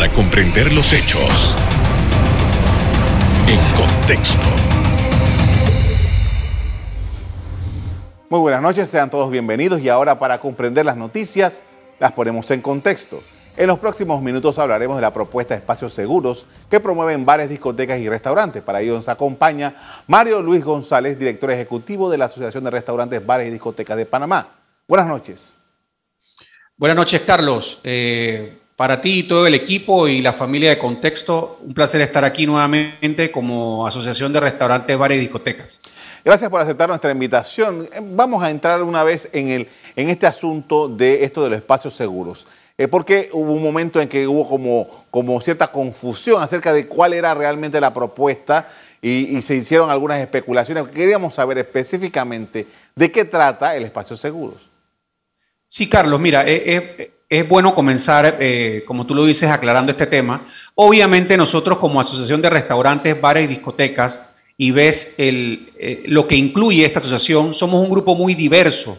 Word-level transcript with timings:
para 0.00 0.14
comprender 0.14 0.72
los 0.72 0.94
hechos 0.94 1.54
en 3.46 3.58
contexto. 3.76 4.48
Muy 8.30 8.40
buenas 8.40 8.62
noches, 8.62 8.88
sean 8.88 9.10
todos 9.10 9.30
bienvenidos 9.30 9.78
y 9.82 9.90
ahora 9.90 10.18
para 10.18 10.40
comprender 10.40 10.86
las 10.86 10.96
noticias 10.96 11.60
las 11.98 12.12
ponemos 12.12 12.50
en 12.50 12.62
contexto. 12.62 13.22
En 13.58 13.66
los 13.66 13.78
próximos 13.78 14.22
minutos 14.22 14.58
hablaremos 14.58 14.96
de 14.96 15.02
la 15.02 15.12
propuesta 15.12 15.52
de 15.52 15.60
espacios 15.60 15.92
seguros 15.92 16.46
que 16.70 16.80
promueven 16.80 17.26
bares, 17.26 17.50
discotecas 17.50 18.00
y 18.00 18.08
restaurantes. 18.08 18.62
Para 18.62 18.80
ello 18.80 18.94
nos 18.94 19.08
acompaña 19.10 20.02
Mario 20.06 20.40
Luis 20.40 20.64
González, 20.64 21.18
director 21.18 21.50
ejecutivo 21.50 22.08
de 22.08 22.16
la 22.16 22.24
Asociación 22.24 22.64
de 22.64 22.70
Restaurantes, 22.70 23.26
Bares 23.26 23.48
y 23.48 23.50
Discotecas 23.50 23.98
de 23.98 24.06
Panamá. 24.06 24.60
Buenas 24.88 25.06
noches. 25.06 25.58
Buenas 26.78 26.96
noches, 26.96 27.20
Carlos. 27.20 27.80
Eh, 27.84 28.59
para 28.80 28.98
ti 28.98 29.18
y 29.18 29.22
todo 29.24 29.46
el 29.46 29.54
equipo 29.54 30.08
y 30.08 30.22
la 30.22 30.32
familia 30.32 30.70
de 30.70 30.78
Contexto, 30.78 31.58
un 31.62 31.74
placer 31.74 32.00
estar 32.00 32.24
aquí 32.24 32.46
nuevamente 32.46 33.30
como 33.30 33.86
Asociación 33.86 34.32
de 34.32 34.40
Restaurantes, 34.40 34.96
Bares 34.96 35.18
y 35.18 35.20
Discotecas. 35.20 35.82
Gracias 36.24 36.50
por 36.50 36.62
aceptar 36.62 36.88
nuestra 36.88 37.10
invitación. 37.10 37.86
Eh, 37.92 38.00
vamos 38.02 38.42
a 38.42 38.48
entrar 38.48 38.82
una 38.82 39.04
vez 39.04 39.28
en, 39.34 39.50
el, 39.50 39.68
en 39.96 40.08
este 40.08 40.26
asunto 40.26 40.88
de 40.88 41.24
esto 41.24 41.42
de 41.44 41.50
los 41.50 41.58
espacios 41.58 41.92
seguros. 41.92 42.46
Eh, 42.78 42.88
porque 42.88 43.28
hubo 43.34 43.52
un 43.52 43.62
momento 43.62 44.00
en 44.00 44.08
que 44.08 44.26
hubo 44.26 44.48
como, 44.48 45.04
como 45.10 45.38
cierta 45.42 45.66
confusión 45.66 46.42
acerca 46.42 46.72
de 46.72 46.86
cuál 46.86 47.12
era 47.12 47.34
realmente 47.34 47.82
la 47.82 47.92
propuesta 47.92 48.66
y, 49.02 49.36
y 49.36 49.42
se 49.42 49.56
hicieron 49.56 49.90
algunas 49.90 50.20
especulaciones. 50.20 50.84
Queríamos 50.88 51.34
saber 51.34 51.58
específicamente 51.58 52.66
de 52.94 53.12
qué 53.12 53.26
trata 53.26 53.76
el 53.76 53.84
espacio 53.84 54.16
seguros. 54.16 54.70
Sí, 55.68 55.86
Carlos, 55.86 56.18
mira, 56.18 56.44
es, 57.30 57.48
bueno 57.48 57.76
comenzar, 57.76 58.38
eh, 58.40 58.82
como 58.86 59.06
tú 59.06 59.14
lo 59.14 59.24
dices, 59.24 59.48
aclarando 59.48 59.92
este 59.92 60.06
tema. 60.06 60.44
Obviamente 60.74 61.36
nosotros 61.36 61.78
como 61.78 62.00
Asociación 62.00 62.42
de 62.42 62.50
Restaurantes, 62.50 63.18
Bares 63.20 63.44
y 63.44 63.46
Discotecas, 63.46 64.26
y 64.56 64.72
ves 64.72 65.14
eh, 65.16 66.02
lo 66.06 66.26
que 66.26 66.34
incluye 66.34 66.84
esta 66.84 66.98
asociación, 66.98 67.54
somos 67.54 67.82
un 67.82 67.88
grupo 67.88 68.14
muy 68.14 68.34
diverso, 68.34 68.98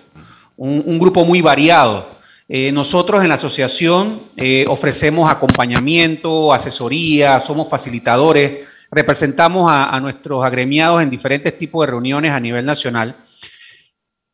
un, 0.55 0.97
grupo 0.97 1.25
muy 1.25 1.41
variado. 1.41 2.09
Eh, 2.47 2.71
nosotros 2.71 3.21
en 3.21 3.29
la 3.29 3.35
asociación 3.35 4.23
ofrecemos 4.67 5.29
acompañamiento, 5.29 6.51
asesoría, 6.51 7.39
somos 7.41 7.69
facilitadores, 7.69 8.67
representamos 8.89 9.71
a 9.71 9.99
nuestros 9.99 10.43
agremiados 10.43 11.03
en 11.03 11.09
diferentes 11.09 11.55
tipos 11.57 11.85
de 11.85 11.91
reuniones 11.91 12.31
a 12.31 12.39
nivel 12.39 12.65
nacional. 12.65 13.15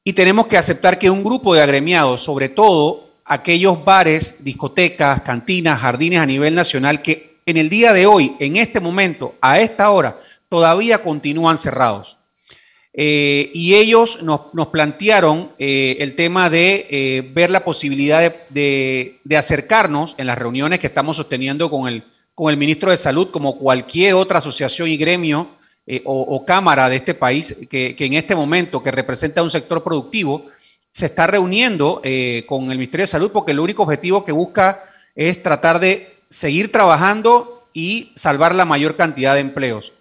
Y 0.03 0.13
tenemos 0.13 0.47
que 0.47 0.57
aceptar 0.57 0.97
que 0.97 1.09
un 1.09 1.21
grupo 1.21 1.53
de 1.53 1.61
agremiados, 1.61 2.21
sobre 2.21 2.47
todo 2.47 3.06
aquellos 3.27 3.83
bares, 3.83 4.43
discotecas, 4.43 5.21
cantinas, 5.21 5.79
jardines 5.79 6.19
a 6.19 6.25
nivel 6.25 6.55
nacional, 6.55 7.01
que 7.01 7.37
en 7.45 7.57
el 7.57 7.69
día 7.69 7.93
de 7.93 8.05
hoy, 8.05 8.35
en 8.39 8.57
este 8.57 8.79
momento, 8.79 9.35
a 9.41 9.59
esta 9.59 9.89
hora, 9.91 10.17
todavía 10.49 11.01
continúan 11.01 11.57
cerrados. 11.57 12.17
Eh, 12.99 13.51
y 13.53 13.75
ellos 13.75 14.23
nos, 14.23 14.67
plantearon 14.71 15.51
eh, 15.59 15.97
el 15.99 16.15
tema 16.15 16.49
de 16.49 16.87
eh, 16.89 17.31
ver 17.31 17.51
la 17.51 17.63
posibilidad 17.63 18.33
de, 18.49 19.19
acercarnos 19.37 20.15
en 20.17 20.25
las 20.25 20.35
reuniones 20.35 20.79
que 20.79 20.87
estamos 20.87 21.17
sosteniendo 21.17 21.69
con 21.69 21.87
el, 21.87 22.03
ministro 22.57 22.89
de 22.89 22.97
Salud, 22.97 23.29
como 23.29 23.59
cualquier 23.59 24.15
otra 24.15 24.39
asociación 24.39 24.89
y 24.89 24.97
gremio 24.97 25.51
o, 26.05 26.43
cámara 26.45 26.89
de 26.89 26.97
este 26.97 27.13
país 27.13 27.55
que, 27.69 27.95
en 27.97 28.13
este 28.13 28.35
momento, 28.35 28.83
que 28.83 28.91
representa 28.91 29.41
un 29.41 29.49
sector 29.49 29.83
productivo, 29.83 30.47
se 30.97 31.05
está 31.05 31.27
reuniendo 31.27 32.01
eh, 32.03 32.43
con 32.47 32.71
el 32.71 32.79
Ministerio 32.79 33.03
de 33.03 33.07
Salud 33.07 33.29
porque 33.31 33.51
el 33.51 33.59
único 33.59 33.83
objetivo 33.83 34.25
que 34.25 34.31
busca 34.31 34.83
es 35.13 35.43
tratar 35.43 35.79
de 35.79 36.21
seguir 36.27 36.71
trabajando 36.71 37.69
y 37.71 38.11
salvar 38.15 38.55
la 38.55 38.65
mayor 38.65 38.95
cantidad 38.95 39.35
de 39.35 39.41
empleos. 39.41 39.93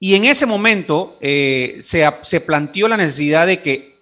Y 0.00 0.14
en 0.14 0.24
ese 0.24 0.46
momento 0.46 1.18
eh, 1.20 1.76
se, 1.80 2.10
se 2.22 2.40
planteó 2.40 2.88
la 2.88 2.96
necesidad 2.96 3.46
de 3.46 3.60
que 3.60 3.98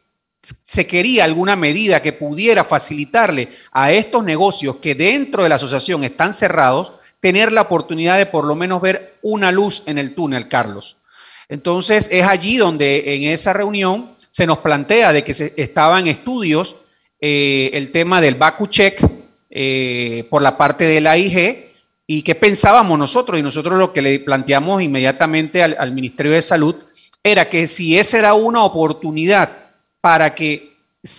se 0.62 0.86
quería 0.86 1.24
alguna 1.24 1.56
medida 1.56 2.00
que 2.00 2.12
pudiera 2.12 2.62
facilitarle 2.62 3.48
a 3.72 3.90
estos 3.90 4.22
negocios 4.22 4.76
que 4.76 4.94
dentro 4.94 5.42
de 5.42 5.48
la 5.48 5.56
asociación 5.56 6.04
están 6.04 6.32
cerrados, 6.32 6.92
tener 7.18 7.50
la 7.50 7.62
oportunidad 7.62 8.18
de 8.18 8.26
por 8.26 8.44
lo 8.44 8.54
menos 8.54 8.80
ver 8.80 9.18
una 9.20 9.50
luz 9.50 9.82
en 9.86 9.98
el 9.98 10.14
túnel, 10.14 10.46
Carlos. 10.46 10.96
Entonces 11.48 12.08
es 12.12 12.24
allí 12.24 12.56
donde 12.56 13.16
en 13.16 13.32
esa 13.32 13.52
reunión 13.52 14.15
se 14.36 14.46
nos 14.46 14.58
plantea 14.58 15.14
de 15.14 15.24
que 15.24 15.32
se, 15.32 15.54
en 15.56 16.06
estudios 16.08 16.76
eh, 17.22 17.70
el 17.72 17.90
tema 17.90 18.20
del 18.20 18.34
Baku 18.34 18.66
Check 18.66 19.00
eh, 19.48 20.26
por 20.28 20.42
la 20.42 20.58
parte 20.58 20.84
de 20.84 21.00
la 21.00 21.16
IG 21.16 21.70
y 22.06 22.20
qué 22.20 22.34
pensábamos 22.34 22.98
nosotros. 22.98 23.40
Y 23.40 23.42
nosotros 23.42 23.78
lo 23.78 23.94
que 23.94 24.02
le 24.02 24.20
planteamos 24.20 24.82
inmediatamente 24.82 25.62
al 25.62 25.92
Ministerio 25.92 26.32
de 26.32 26.42
Salud 26.42 26.76
era 27.22 27.48
que 27.48 27.66
si 27.66 27.98
esa 27.98 28.18
era 28.18 28.34
una 28.34 28.62
oportunidad 28.62 29.70
para 30.02 30.34
que 30.34 30.75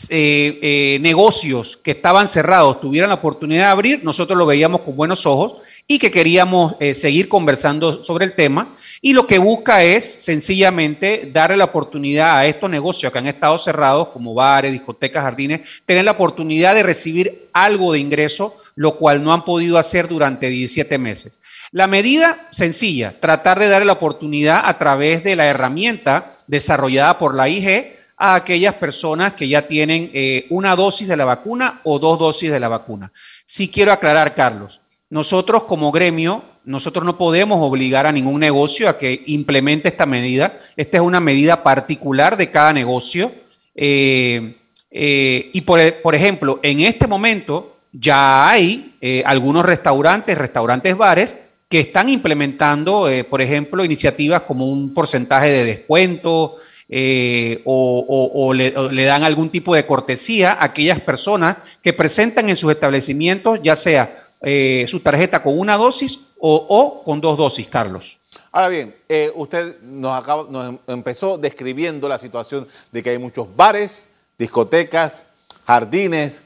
eh, 0.09 0.59
eh, 0.61 0.99
negocios 1.01 1.79
que 1.81 1.91
estaban 1.91 2.27
cerrados 2.27 2.81
tuvieran 2.81 3.09
la 3.09 3.15
oportunidad 3.15 3.65
de 3.65 3.71
abrir, 3.71 4.03
nosotros 4.03 4.37
lo 4.37 4.45
veíamos 4.45 4.81
con 4.81 4.95
buenos 4.95 5.25
ojos 5.25 5.61
y 5.87 5.99
que 5.99 6.11
queríamos 6.11 6.75
eh, 6.79 6.93
seguir 6.93 7.29
conversando 7.29 8.03
sobre 8.03 8.25
el 8.25 8.35
tema. 8.35 8.75
Y 9.01 9.13
lo 9.13 9.25
que 9.25 9.37
busca 9.37 9.83
es 9.83 10.05
sencillamente 10.05 11.29
darle 11.33 11.57
la 11.57 11.65
oportunidad 11.65 12.37
a 12.37 12.45
estos 12.45 12.69
negocios 12.69 13.11
que 13.11 13.19
han 13.19 13.27
estado 13.27 13.57
cerrados, 13.57 14.09
como 14.09 14.33
bares, 14.33 14.71
discotecas, 14.71 15.23
jardines, 15.23 15.61
tener 15.85 16.05
la 16.05 16.11
oportunidad 16.11 16.75
de 16.75 16.83
recibir 16.83 17.47
algo 17.53 17.93
de 17.93 17.99
ingreso, 17.99 18.55
lo 18.75 18.97
cual 18.97 19.23
no 19.23 19.33
han 19.33 19.45
podido 19.45 19.77
hacer 19.77 20.07
durante 20.07 20.49
17 20.49 20.97
meses. 20.97 21.39
La 21.71 21.87
medida 21.87 22.47
sencilla, 22.51 23.19
tratar 23.19 23.59
de 23.59 23.67
darle 23.67 23.87
la 23.87 23.93
oportunidad 23.93 24.61
a 24.65 24.77
través 24.77 25.23
de 25.23 25.35
la 25.35 25.47
herramienta 25.47 26.37
desarrollada 26.47 27.19
por 27.19 27.35
la 27.35 27.49
IG, 27.49 27.96
a 28.17 28.33
aquellas 28.33 28.73
personas 28.73 29.33
que 29.33 29.47
ya 29.47 29.67
tienen 29.67 30.09
eh, 30.13 30.47
una 30.49 30.75
dosis 30.75 31.07
de 31.07 31.15
la 31.15 31.25
vacuna 31.25 31.81
o 31.83 31.99
dos 31.99 32.17
dosis 32.17 32.51
de 32.51 32.59
la 32.59 32.67
vacuna. 32.67 33.11
Sí 33.45 33.69
quiero 33.69 33.91
aclarar, 33.91 34.33
Carlos, 34.33 34.81
nosotros 35.09 35.63
como 35.63 35.91
gremio, 35.91 36.43
nosotros 36.65 37.05
no 37.05 37.17
podemos 37.17 37.59
obligar 37.61 38.07
a 38.07 38.11
ningún 38.11 38.39
negocio 38.39 38.89
a 38.89 38.97
que 38.97 39.21
implemente 39.27 39.87
esta 39.87 40.07
medida. 40.07 40.57
Esta 40.75 40.97
es 40.97 41.03
una 41.03 41.19
medida 41.19 41.63
particular 41.63 42.35
de 42.35 42.49
cada 42.49 42.73
negocio. 42.73 43.31
Eh, 43.75 44.57
eh, 44.89 45.51
y 45.53 45.61
por, 45.61 45.79
por, 46.01 46.15
ejemplo, 46.15 46.59
en 46.63 46.81
este 46.81 47.07
momento 47.07 47.77
ya 47.93 48.49
hay 48.49 48.95
algunos 49.23 49.65
restaurantes, 49.65 50.37
restaurantes 50.37 50.97
bares, 50.97 51.37
que 51.69 51.79
están 51.79 52.09
implementando, 52.09 53.09
por 53.29 53.41
ejemplo, 53.41 53.85
iniciativas 53.85 54.41
como 54.41 54.67
un 54.67 54.93
porcentaje 54.93 55.49
de 55.49 55.65
descuento, 55.65 56.57
eh, 56.89 57.61
o, 57.65 58.53
le, 58.53 58.71
dan 59.03 59.23
algún 59.23 59.49
tipo 59.49 59.75
de 59.75 59.85
cortesía 59.85 60.53
a 60.53 60.65
aquellas 60.65 61.01
personas 61.01 61.57
que 61.81 61.91
presentan 61.91 62.49
en 62.49 62.55
sus 62.55 62.71
establecimientos, 62.71 63.59
ya 63.61 63.75
sea 63.75 64.15
eh, 64.41 64.85
su 64.87 65.01
tarjeta 65.01 65.43
con 65.43 65.59
una 65.59 65.75
dosis 65.75 66.19
o, 66.39 67.03
con 67.03 67.19
dos 67.19 67.37
dosis, 67.37 67.67
Carlos. 67.67 68.19
Ahora 68.51 68.69
bien, 68.69 68.95
eh, 69.09 69.31
usted 69.35 69.81
nos, 69.81 70.49
nos 70.49 70.75
empezó 70.87 71.37
describiendo 71.37 72.07
la 72.07 72.17
situación 72.17 72.67
de 72.91 73.03
que 73.03 73.09
hay 73.09 73.17
muchos 73.17 73.53
bares, 73.53 74.07
discotecas, 74.37 75.25
jardines, 75.65 76.41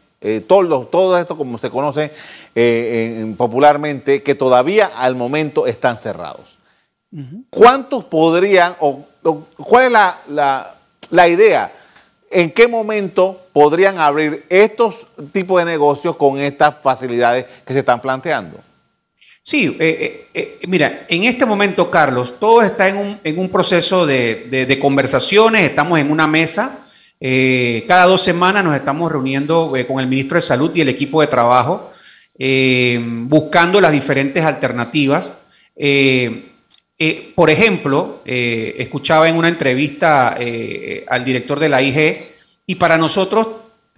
todo, 0.47 0.85
todo 0.85 1.18
esto 1.18 1.35
como 1.35 1.58
se 1.58 1.72
conoce 1.72 2.12
popularmente, 3.38 4.22
que 4.22 4.35
todavía 4.35 4.85
al 4.85 5.16
momento 5.16 5.66
están 5.66 5.97
cerrados. 5.97 6.59
¿Cuántos 7.50 8.06
podrían 8.06 8.75
o 8.79 9.08
¿Cuál 9.21 9.85
es 9.85 9.91
la, 9.91 11.27
idea? 11.27 11.71
¿En 12.29 12.51
qué 12.51 12.67
momento 12.67 13.47
podrían 13.53 13.99
abrir 13.99 14.45
estos 14.49 15.05
tipos 15.31 15.59
de 15.59 15.65
negocios 15.65 16.15
con 16.15 16.39
estas 16.39 16.75
facilidades 16.81 17.45
que 17.65 17.73
se 17.73 17.79
están 17.79 18.01
planteando? 18.01 18.59
Sí, 19.43 19.75
eh, 19.79 20.28
eh, 20.34 20.59
eh, 20.61 20.67
mira, 20.67 21.05
en 21.09 21.23
este 21.23 21.46
momento, 21.46 21.90
Carlos, 21.90 22.40
todo 22.40 22.61
está 22.61 22.87
en 22.87 23.40
un, 23.40 23.49
proceso 23.49 24.05
de, 24.05 24.78
conversaciones, 24.79 25.63
estamos 25.63 25.99
en 25.99 26.11
una 26.11 26.28
mesa, 26.28 26.85
cada 27.87 28.05
dos 28.05 28.22
semanas 28.22 28.63
nos 28.63 28.75
estamos 28.75 29.11
reuniendo 29.11 29.73
con 29.87 29.99
el 29.99 30.07
ministro 30.07 30.35
de 30.35 30.41
Salud 30.41 30.72
y 30.75 30.81
el 30.81 30.90
equipo 30.90 31.22
de 31.22 31.28
trabajo, 31.28 31.91
buscando 33.28 33.81
las 33.81 33.91
diferentes 33.91 34.43
alternativas. 34.43 35.37
Eh, 37.03 37.33
por 37.33 37.49
ejemplo, 37.49 38.21
eh, 38.25 38.75
escuchaba 38.77 39.27
en 39.27 39.35
una 39.35 39.47
entrevista 39.47 40.35
eh, 40.39 41.03
al 41.09 41.25
director 41.25 41.59
de 41.59 41.67
la 41.67 41.81
IG 41.81 42.23
y 42.67 42.75
para 42.75 42.95
nosotros 42.95 43.47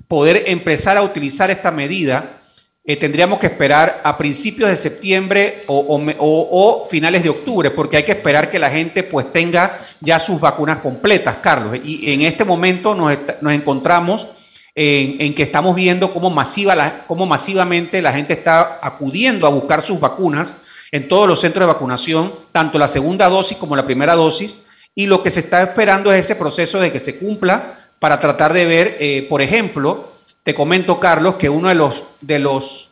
poder 0.08 0.44
empezar 0.48 0.96
a 0.96 1.02
utilizar 1.02 1.52
esta 1.52 1.70
medida, 1.70 2.40
tendríamos 2.86 3.40
que 3.40 3.48
esperar 3.48 4.00
a 4.06 4.18
principios 4.18 4.70
de 4.70 4.78
septiembre 4.78 5.66
o, 5.68 6.88
finales 6.90 7.24
de 7.24 7.30
octubre, 7.30 7.72
porque 7.72 7.98
hay 7.98 8.04
que 8.04 8.14
esperar 8.14 8.50
que 8.50 8.58
la 8.58 8.70
gente 8.70 9.04
pues 9.04 9.34
tenga 9.34 9.78
ya 10.00 10.18
sus 10.18 10.40
vacunas 10.40 10.78
completas, 10.78 11.36
Carlos. 11.42 11.78
Y 11.84 12.10
en 12.14 12.22
este 12.22 12.46
momento 12.46 12.96
nos, 12.96 13.18
nos 13.42 13.54
encontramos 13.54 14.30
en, 14.76 15.36
que 15.36 15.44
estamos 15.44 15.76
viendo 15.76 16.14
cómo, 16.14 16.30
masiva 16.30 17.04
cómo 17.06 17.26
masivamente 17.26 18.02
la 18.02 18.14
gente 18.14 18.32
está 18.32 18.80
acudiendo 18.82 19.46
a 19.46 19.50
buscar 19.50 19.82
sus 19.82 20.00
vacunas 20.00 20.62
en 20.94 21.08
todos 21.08 21.28
los 21.28 21.42
centros 21.42 21.64
de 21.64 21.74
vacunación, 21.74 22.32
tanto 22.52 22.78
la 22.78 22.88
segunda 22.88 23.28
dosis 23.28 23.58
como 23.58 23.76
la 23.76 23.84
primera 23.84 24.14
dosis, 24.14 24.58
y 24.94 25.08
lo 25.08 25.24
que 25.24 25.32
se 25.32 25.40
está 25.40 25.64
esperando 25.64 26.14
es 26.14 26.20
ese 26.20 26.36
proceso 26.36 26.80
de 26.80 26.92
que 26.92 27.00
se 27.00 27.18
cumpla 27.18 27.90
para 27.98 28.20
tratar 28.20 28.54
de 28.54 28.66
ver, 28.66 28.98
eh, 29.00 29.26
por 29.28 29.42
ejemplo, 29.42 30.12
te 30.44 30.54
comento, 30.54 31.00
Carlos, 31.00 31.34
que 31.36 31.50
uno 31.50 31.70
de 31.70 31.74
los, 31.74 32.04
de 32.22 32.38
los, 32.38 32.92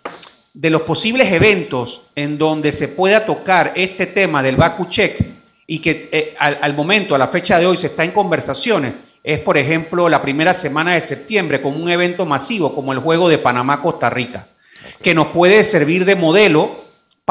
de 0.52 0.72
los 0.72 0.82
posibles 0.82 1.32
eventos 1.32 2.08
en 2.16 2.40
donde 2.40 2.72
se 2.72 2.88
pueda 2.88 3.24
tocar 3.24 3.74
este 3.76 4.08
tema 4.08 4.42
del 4.42 4.56
Baku 4.56 4.86
Check 4.86 5.22
y 5.68 5.78
que 5.78 6.10
eh, 6.12 6.36
al, 6.40 6.74
momento, 6.74 7.14
a 7.14 7.20
la 7.20 7.28
fecha 7.28 7.60
de 7.60 7.68
hoy, 7.68 7.78
se 7.78 7.86
está 7.86 8.04
en 8.04 8.12
conversaciones, 8.12 8.96
es, 9.24 9.38
por 9.38 9.60
ejemplo, 9.60 10.10
la 10.10 10.24
primera 10.24 10.56
semana 10.56 10.96
de 10.96 11.02
septiembre, 11.02 11.62
como 11.62 11.78
un 11.78 11.92
evento 11.92 12.26
masivo, 12.26 12.74
como 12.74 12.94
el 12.94 13.00
Juego 13.00 13.30
de 13.30 13.38
Panamá-Costa 13.38 14.10
Rica, 14.10 14.48
que 15.04 15.14
nos 15.14 15.28
puede 15.28 15.64
servir 15.64 16.04
de 16.06 16.16
modelo 16.16 16.82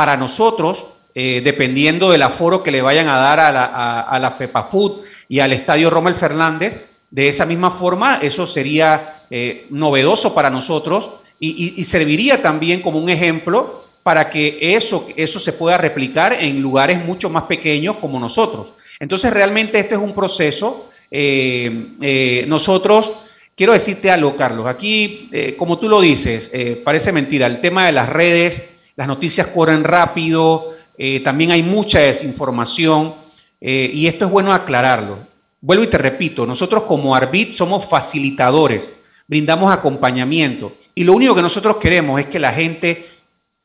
para 0.01 0.17
nosotros, 0.17 0.87
eh, 1.15 1.43
dependiendo 1.45 2.11
del 2.11 2.23
aforo 2.23 2.63
que 2.63 2.71
le 2.71 2.81
vayan 2.81 3.07
a 3.09 3.19
dar 3.19 3.39
a 3.39 3.53
la, 3.53 4.01
a, 4.01 4.19
la 4.19 4.31
FEPAFUT 4.31 5.05
y 5.29 5.41
al 5.41 5.53
Estadio 5.53 5.91
Rommel 5.91 6.15
Fernández. 6.15 6.87
De 7.11 7.29
esa 7.29 7.45
misma 7.45 7.71
forma, 7.71 8.19
eso 8.23 8.47
sería 8.47 9.25
eh, 9.29 9.67
novedoso 9.69 10.35
para 10.35 10.49
nosotros 10.49 11.11
y, 11.39 11.85
serviría 11.85 12.41
también 12.41 12.81
como 12.81 12.99
un 12.99 13.11
ejemplo 13.11 13.85
para 14.03 14.31
que 14.31 14.75
eso, 14.75 15.07
eso 15.17 15.39
se 15.39 15.53
pueda 15.53 15.77
replicar 15.77 16.33
en 16.33 16.63
lugares 16.63 17.05
mucho 17.05 17.29
más 17.29 17.43
pequeños 17.43 17.97
como 17.97 18.19
nosotros. 18.19 18.73
Entonces, 19.01 19.31
realmente 19.31 19.79
este 19.79 19.97
es 19.97 20.01
un 20.01 20.15
proceso. 20.15 20.89
Eh, 21.11 22.47
nosotros, 22.49 23.13
quiero 23.55 23.75
decirte 23.75 24.11
algo, 24.11 24.35
Carlos, 24.35 24.67
aquí, 24.67 25.29
como 25.59 25.79
tú 25.79 25.91
lo 25.91 26.01
dices, 26.01 26.51
parece 26.83 27.13
mentira, 27.13 27.47
el 27.47 27.61
tema 27.61 27.85
de 27.85 27.93
las 27.93 28.09
redes, 28.09 28.80
las 29.01 29.09
noticias 29.09 29.47
corren 29.47 29.83
rápido, 29.83 30.75
eh, 30.99 31.21
también 31.21 31.53
hay 31.53 31.63
mucha 31.63 32.01
desinformación 32.01 33.15
eh, 33.59 33.91
y 33.95 34.07
esto 34.07 34.27
es 34.27 34.31
bueno 34.31 34.53
aclararlo. 34.53 35.17
Vuelvo 35.63 35.85
y 35.85 35.87
te 35.87 35.97
repito, 35.97 36.45
nosotros 36.45 36.83
como 36.83 37.17
Arbit 37.17 37.55
somos 37.55 37.87
facilitadores, 37.87 38.93
brindamos 39.27 39.73
acompañamiento 39.73 40.75
y 40.95 41.05
lo 41.05 41.15
único 41.15 41.35
que 41.35 41.41
nosotros 41.41 41.79
queremos 41.79 42.21
es 42.21 42.27
que 42.27 42.39
la 42.39 42.53
gente 42.53 43.09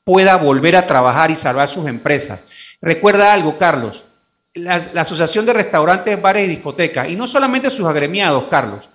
pueda 0.05 0.37
volver 0.37 0.77
a 0.77 0.87
trabajar 0.87 1.29
y 1.29 1.35
salvar 1.35 1.67
sus 1.67 1.85
empresas. 1.87 2.39
Recuerda 2.81 3.33
algo, 3.33 3.57
Carlos, 3.57 4.05
la, 4.53 4.81
la 4.93 5.01
Asociación 5.01 5.45
de 5.45 5.51
Restaurantes, 5.51 6.21
Bares 6.21 6.45
y 6.45 6.49
Discotecas, 6.49 7.09
y 7.09 7.17
no 7.17 7.27
solamente 7.27 7.69
sus 7.69 7.85
agremiados, 7.85 8.45
Carlos, 8.45 8.87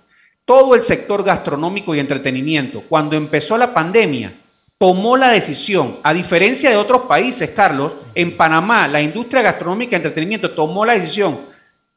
todo 0.46 0.74
el 0.74 0.80
sector 0.80 1.22
gastronómico 1.22 1.94
y 1.94 1.98
entretenimiento, 1.98 2.82
cuando 2.88 3.14
empezó 3.14 3.58
la 3.58 3.74
pandemia, 3.74 4.32
tomó 4.80 5.18
la 5.18 5.28
decisión, 5.28 5.98
a 6.02 6.14
diferencia 6.14 6.70
de 6.70 6.76
otros 6.76 7.02
países, 7.02 7.50
Carlos, 7.50 7.98
en 8.14 8.34
Panamá 8.34 8.88
la 8.88 9.02
industria 9.02 9.42
gastronómica 9.42 9.92
y 9.92 9.96
entretenimiento 9.96 10.52
tomó 10.52 10.86
la 10.86 10.94
decisión, 10.94 11.38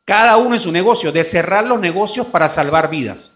cada 0.04 0.36
uno 0.36 0.54
en 0.54 0.60
su 0.60 0.70
negocio, 0.70 1.14
de 1.14 1.24
cerrar 1.24 1.66
los 1.66 1.80
negocios 1.80 2.28
para 2.28 2.50
salvar 2.50 2.90
vidas. 2.90 3.32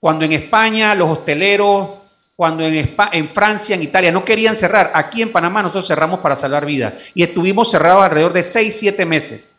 Cuando 0.00 0.24
en 0.24 0.32
España 0.32 0.92
los 0.96 1.08
hosteleros, 1.08 1.88
cuando 2.34 2.64
en, 2.64 2.96
en 3.12 3.28
Francia, 3.28 3.76
en 3.76 3.84
Italia 3.84 4.10
no 4.10 4.24
querían 4.24 4.56
cerrar, 4.56 4.90
aquí 4.92 5.22
en 5.22 5.30
Panamá 5.30 5.62
nosotros 5.62 5.86
cerramos 5.86 6.18
para 6.18 6.34
salvar 6.34 6.66
vidas 6.66 6.94
y 7.14 7.22
estuvimos 7.22 7.70
cerrados 7.70 8.04
alrededor 8.04 8.32
de 8.32 8.42
6, 8.42 8.76
7 8.76 9.06
meses. 9.06 9.50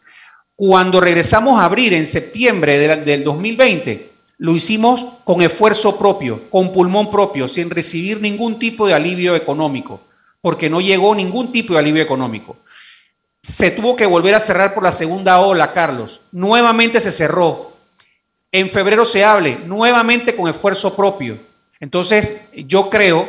Cuando 0.57 0.99
regresamos 0.99 1.57
a 1.57 1.63
abrir 1.63 1.93
en 1.93 2.05
septiembre 2.05 2.97
del 2.97 3.23
2020, 3.23 4.14
lo 4.37 4.53
hicimos 4.53 5.05
con 5.23 5.41
esfuerzo 5.41 5.97
propio, 5.97 6.49
con 6.49 6.73
pulmón 6.73 7.09
propio, 7.09 7.47
sin 7.47 7.69
recibir 7.69 8.21
ningún 8.21 8.59
tipo 8.59 8.87
de 8.87 8.93
alivio 8.93 9.35
económico, 9.35 10.01
porque 10.41 10.69
no 10.69 10.81
llegó 10.81 11.15
ningún 11.15 11.51
tipo 11.51 11.73
de 11.73 11.79
alivio 11.79 12.03
económico. 12.03 12.57
Se 13.41 13.71
tuvo 13.71 13.95
que 13.95 14.05
volver 14.05 14.35
a 14.35 14.39
cerrar 14.39 14.73
por 14.73 14.83
la 14.83 14.91
segunda 14.91 15.39
ola, 15.39 15.71
Carlos. 15.71 16.21
Nuevamente 16.31 16.99
se 16.99 17.11
cerró. 17.11 17.73
En 18.51 18.69
febrero 18.69 19.05
se 19.05 19.23
hable, 19.23 19.59
nuevamente 19.65 20.35
con 20.35 20.49
esfuerzo 20.49 20.95
propio. 20.95 21.37
Entonces, 21.79 22.41
yo 22.53 22.89
creo 22.89 23.27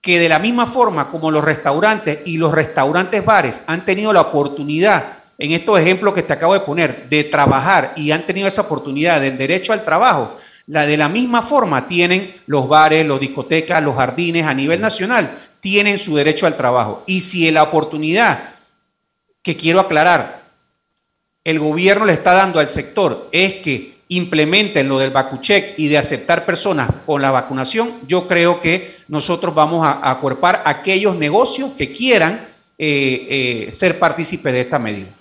que 0.00 0.18
de 0.18 0.28
la 0.28 0.38
misma 0.38 0.66
forma 0.66 1.10
como 1.10 1.30
los 1.30 1.44
restaurantes 1.44 2.20
y 2.24 2.38
los 2.38 2.52
restaurantes 2.52 3.24
bares 3.24 3.62
han 3.66 3.84
tenido 3.84 4.12
la 4.12 4.22
oportunidad 4.22 5.19
en 5.40 5.52
estos 5.52 5.80
ejemplos 5.80 6.12
que 6.12 6.22
te 6.22 6.34
acabo 6.34 6.52
de 6.52 6.60
poner, 6.60 7.08
de 7.08 7.24
trabajar 7.24 7.94
y 7.96 8.10
han 8.10 8.26
tenido 8.26 8.46
esa 8.46 8.60
oportunidad 8.60 9.22
del 9.22 9.38
derecho 9.38 9.72
al 9.72 9.84
trabajo, 9.84 10.36
la 10.66 10.86
de 10.86 10.98
la 10.98 11.08
misma 11.08 11.40
forma 11.40 11.88
tienen 11.88 12.34
los 12.46 12.68
bares, 12.68 13.06
los 13.06 13.18
discotecas, 13.18 13.82
los 13.82 13.96
jardines 13.96 14.46
a 14.46 14.52
nivel 14.52 14.82
nacional, 14.82 15.34
tienen 15.60 15.98
su 15.98 16.14
derecho 16.14 16.46
al 16.46 16.58
trabajo. 16.58 17.04
Y 17.06 17.22
si 17.22 17.50
la 17.50 17.62
oportunidad 17.62 18.54
que 19.42 19.56
quiero 19.56 19.80
aclarar, 19.80 20.42
el 21.42 21.58
gobierno 21.58 22.04
le 22.04 22.12
está 22.12 22.34
dando 22.34 22.60
al 22.60 22.68
sector 22.68 23.30
es 23.32 23.54
que 23.54 23.98
implementen 24.08 24.90
lo 24.90 24.98
del 24.98 25.10
vacucheck 25.10 25.78
y 25.78 25.88
de 25.88 25.96
aceptar 25.96 26.44
personas 26.44 26.90
con 27.06 27.22
la 27.22 27.30
vacunación, 27.30 27.94
yo 28.06 28.28
creo 28.28 28.60
que 28.60 28.96
nosotros 29.08 29.54
vamos 29.54 29.86
a 29.86 30.10
acuerpar 30.10 30.62
aquellos 30.66 31.16
negocios 31.16 31.70
que 31.78 31.92
quieran 31.92 32.46
eh, 32.76 33.66
eh, 33.68 33.72
ser 33.72 33.98
partícipes 33.98 34.52
de 34.52 34.60
esta 34.60 34.78
medida. 34.78 35.16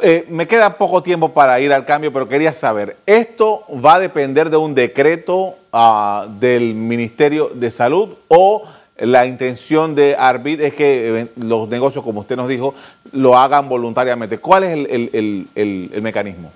Eh, 0.00 0.24
me 0.30 0.48
queda 0.48 0.78
poco 0.78 1.02
tiempo 1.02 1.34
para 1.34 1.60
ir 1.60 1.70
al 1.70 1.84
cambio, 1.84 2.10
pero 2.12 2.26
quería 2.26 2.54
saber, 2.54 2.96
¿esto 3.04 3.64
va 3.84 3.96
a 3.96 4.00
depender 4.00 4.48
de 4.48 4.56
un 4.56 4.74
decreto 4.74 5.56
ah, 5.70 6.26
del 6.40 6.74
Ministerio 6.74 7.50
de 7.52 7.70
Salud 7.70 8.08
o 8.28 8.64
la 8.96 9.26
intención 9.26 9.94
de 9.94 10.16
Arbit 10.18 10.60
es 10.62 10.74
que 10.74 11.20
eh, 11.20 11.26
los 11.36 11.68
negocios, 11.68 12.02
como 12.02 12.20
usted 12.20 12.36
nos 12.36 12.48
dijo, 12.48 12.74
lo 13.12 13.36
hagan 13.36 13.68
voluntariamente? 13.68 14.38
¿Cuál 14.38 14.64
es 14.64 14.72
el, 14.72 16.00
mecanismo? 16.00 16.50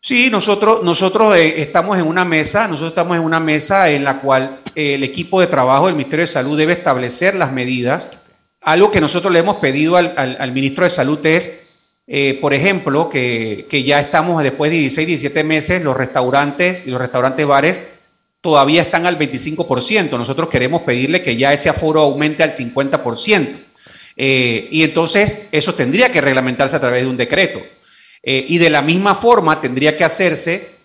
Sí, 0.00 0.30
nosotros, 0.30 0.82
nosotros 0.82 1.36
eh, 1.36 1.60
estamos 1.60 1.98
en 1.98 2.06
una 2.06 2.24
mesa, 2.24 2.68
nosotros 2.68 2.92
estamos 2.92 3.18
en 3.18 3.22
una 3.22 3.38
mesa 3.38 3.90
en 3.90 4.02
la 4.02 4.20
cual 4.20 4.60
el 4.74 5.04
equipo 5.04 5.40
de 5.40 5.46
trabajo 5.46 5.86
del 5.86 5.94
Ministerio 5.94 6.22
de 6.22 6.32
Salud 6.32 6.56
debe 6.56 6.72
establecer 6.72 7.34
las 7.34 7.52
medidas. 7.52 8.08
Algo 8.62 8.90
que 8.90 9.02
nosotros 9.02 9.30
le 9.30 9.40
hemos 9.40 9.56
pedido 9.56 9.96
al, 9.96 10.14
al 10.16 10.52
ministro 10.52 10.84
de 10.84 10.90
Salud 10.90 11.24
es 11.26 11.67
eh, 12.10 12.38
por 12.40 12.54
ejemplo, 12.54 13.10
que, 13.10 13.66
ya 13.84 14.00
estamos 14.00 14.42
después 14.42 14.70
de 14.70 14.78
16, 14.78 15.06
17 15.06 15.44
meses, 15.44 15.82
los 15.82 15.94
restaurantes 15.94 16.84
y 16.86 16.90
los 16.90 16.98
restaurantes 16.98 17.46
bares 17.46 17.82
todavía 18.40 18.80
están 18.80 19.04
al 19.04 19.18
25%. 19.18 20.10
Nosotros 20.12 20.48
queremos 20.48 20.82
pedirle 20.82 21.22
que 21.22 21.36
ya 21.36 21.52
ese 21.52 21.68
aforo 21.68 22.00
aumente 22.00 22.42
al 22.42 22.52
50%. 22.52 23.48
Eh, 24.16 24.68
y 24.70 24.84
entonces 24.84 25.48
eso 25.52 25.74
tendría 25.74 26.10
que 26.10 26.22
reglamentarse 26.22 26.76
a 26.76 26.80
través 26.80 27.02
de 27.02 27.10
un 27.10 27.18
decreto. 27.18 27.60
Eh, 28.22 28.46
y 28.48 28.56
de 28.56 28.70
la 28.70 28.80
misma 28.80 29.14
forma 29.14 29.60
tendría 29.60 29.96
que 29.96 30.04
hacerse, 30.04 30.78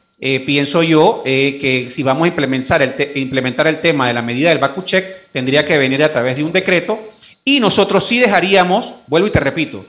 pienso 0.46 0.84
yo, 0.84 1.22
que 1.26 1.88
si 1.90 2.02
vamos 2.02 2.24
a 2.24 2.28
implementar 2.28 2.82
el, 2.82 2.96
implementar 3.16 3.68
el 3.68 3.82
tema 3.82 4.08
de 4.08 4.14
la 4.14 4.22
medida 4.22 4.50
del 4.50 4.58
back 4.58 4.86
check, 4.86 5.06
tendría 5.34 5.66
que 5.66 5.78
venir 5.78 6.02
a 6.02 6.14
través 6.14 6.38
de 6.38 6.44
un 6.44 6.54
decreto. 6.54 7.00
Y 7.44 7.60
nosotros 7.60 8.08
sí 8.08 8.20
dejaríamos, 8.20 8.94
vuelvo 9.08 9.28
y 9.28 9.32
te 9.32 9.42
repito, 9.42 9.86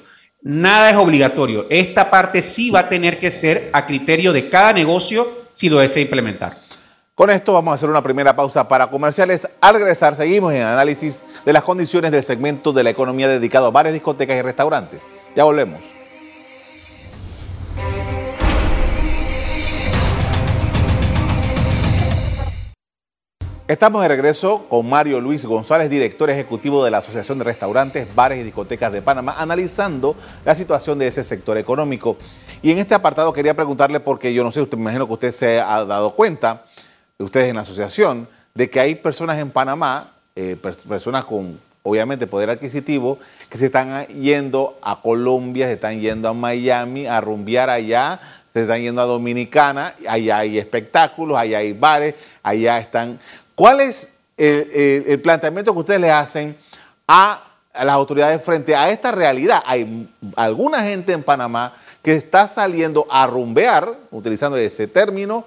Nada 0.46 0.90
es 0.90 0.96
obligatorio. 0.96 1.64
Esta 1.70 2.10
parte 2.10 2.42
sí 2.42 2.70
va 2.70 2.80
a 2.80 2.88
tener 2.90 3.18
que 3.18 3.30
ser 3.30 3.70
a 3.72 3.86
criterio 3.86 4.30
de 4.30 4.50
cada 4.50 4.74
negocio 4.74 5.26
si 5.52 5.70
lo 5.70 5.78
desea 5.78 6.02
implementar. 6.02 6.58
Con 7.14 7.30
esto 7.30 7.54
vamos 7.54 7.72
a 7.72 7.74
hacer 7.76 7.88
una 7.88 8.02
primera 8.02 8.36
pausa 8.36 8.68
para 8.68 8.90
comerciales. 8.90 9.48
Al 9.58 9.76
regresar 9.76 10.14
seguimos 10.16 10.52
en 10.52 10.60
análisis 10.60 11.22
de 11.46 11.52
las 11.54 11.62
condiciones 11.62 12.10
del 12.10 12.22
segmento 12.22 12.74
de 12.74 12.82
la 12.82 12.90
economía 12.90 13.26
dedicado 13.26 13.68
a 13.68 13.70
bares, 13.70 13.94
discotecas 13.94 14.36
y 14.36 14.42
restaurantes. 14.42 15.04
Ya 15.34 15.44
volvemos. 15.44 15.80
Estamos 23.66 24.02
de 24.02 24.08
regreso 24.08 24.66
con 24.68 24.86
Mario 24.86 25.22
Luis 25.22 25.46
González, 25.46 25.88
director 25.88 26.28
ejecutivo 26.28 26.84
de 26.84 26.90
la 26.90 26.98
Asociación 26.98 27.38
de 27.38 27.44
Restaurantes, 27.44 28.14
Bares 28.14 28.38
y 28.38 28.42
Discotecas 28.42 28.92
de 28.92 29.00
Panamá, 29.00 29.36
analizando 29.38 30.16
la 30.44 30.54
situación 30.54 30.98
de 30.98 31.06
ese 31.06 31.24
sector 31.24 31.56
económico. 31.56 32.18
Y 32.60 32.72
en 32.72 32.78
este 32.78 32.94
apartado 32.94 33.32
quería 33.32 33.54
preguntarle, 33.54 34.00
porque 34.00 34.34
yo 34.34 34.44
no 34.44 34.52
sé, 34.52 34.60
usted 34.60 34.76
me 34.76 34.82
imagino 34.82 35.06
que 35.06 35.14
usted 35.14 35.32
se 35.32 35.60
ha 35.60 35.82
dado 35.86 36.10
cuenta, 36.10 36.66
ustedes 37.18 37.48
en 37.48 37.56
la 37.56 37.62
asociación, 37.62 38.28
de 38.52 38.68
que 38.68 38.80
hay 38.80 38.96
personas 38.96 39.38
en 39.38 39.50
Panamá, 39.50 40.10
eh, 40.36 40.58
personas 40.86 41.24
con 41.24 41.58
obviamente 41.84 42.26
poder 42.26 42.50
adquisitivo, 42.50 43.18
que 43.48 43.56
se 43.56 43.66
están 43.66 44.06
yendo 44.08 44.78
a 44.82 45.00
Colombia, 45.00 45.68
se 45.68 45.74
están 45.74 46.00
yendo 46.00 46.28
a 46.28 46.34
Miami, 46.34 47.06
a 47.06 47.18
rumbear 47.22 47.70
allá, 47.70 48.20
se 48.54 48.62
están 48.62 48.80
yendo 48.80 49.02
a 49.02 49.04
Dominicana, 49.04 49.94
allá 50.08 50.38
hay 50.38 50.58
espectáculos, 50.58 51.36
allá 51.36 51.58
hay 51.58 51.74
bares, 51.74 52.14
allá 52.42 52.78
están 52.78 53.18
¿Cuál 53.54 53.80
es 53.80 54.12
el, 54.36 55.20
planteamiento 55.20 55.72
que 55.72 55.78
ustedes 55.78 56.00
le 56.00 56.10
hacen 56.10 56.56
a, 57.06 57.44
las 57.74 57.94
autoridades 57.94 58.42
frente 58.42 58.74
a 58.74 58.90
esta 58.90 59.12
realidad? 59.12 59.62
Hay 59.64 60.08
alguna 60.34 60.82
gente 60.82 61.12
en 61.12 61.22
Panamá 61.22 61.74
que 62.02 62.14
está 62.14 62.48
saliendo 62.48 63.06
a 63.10 63.26
rumbear, 63.26 63.94
utilizando 64.10 64.56
ese 64.56 64.88
término, 64.88 65.44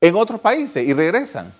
en 0.00 0.14
otros 0.14 0.38
países 0.40 0.86
y 0.86 0.92
regresan. 0.92 1.52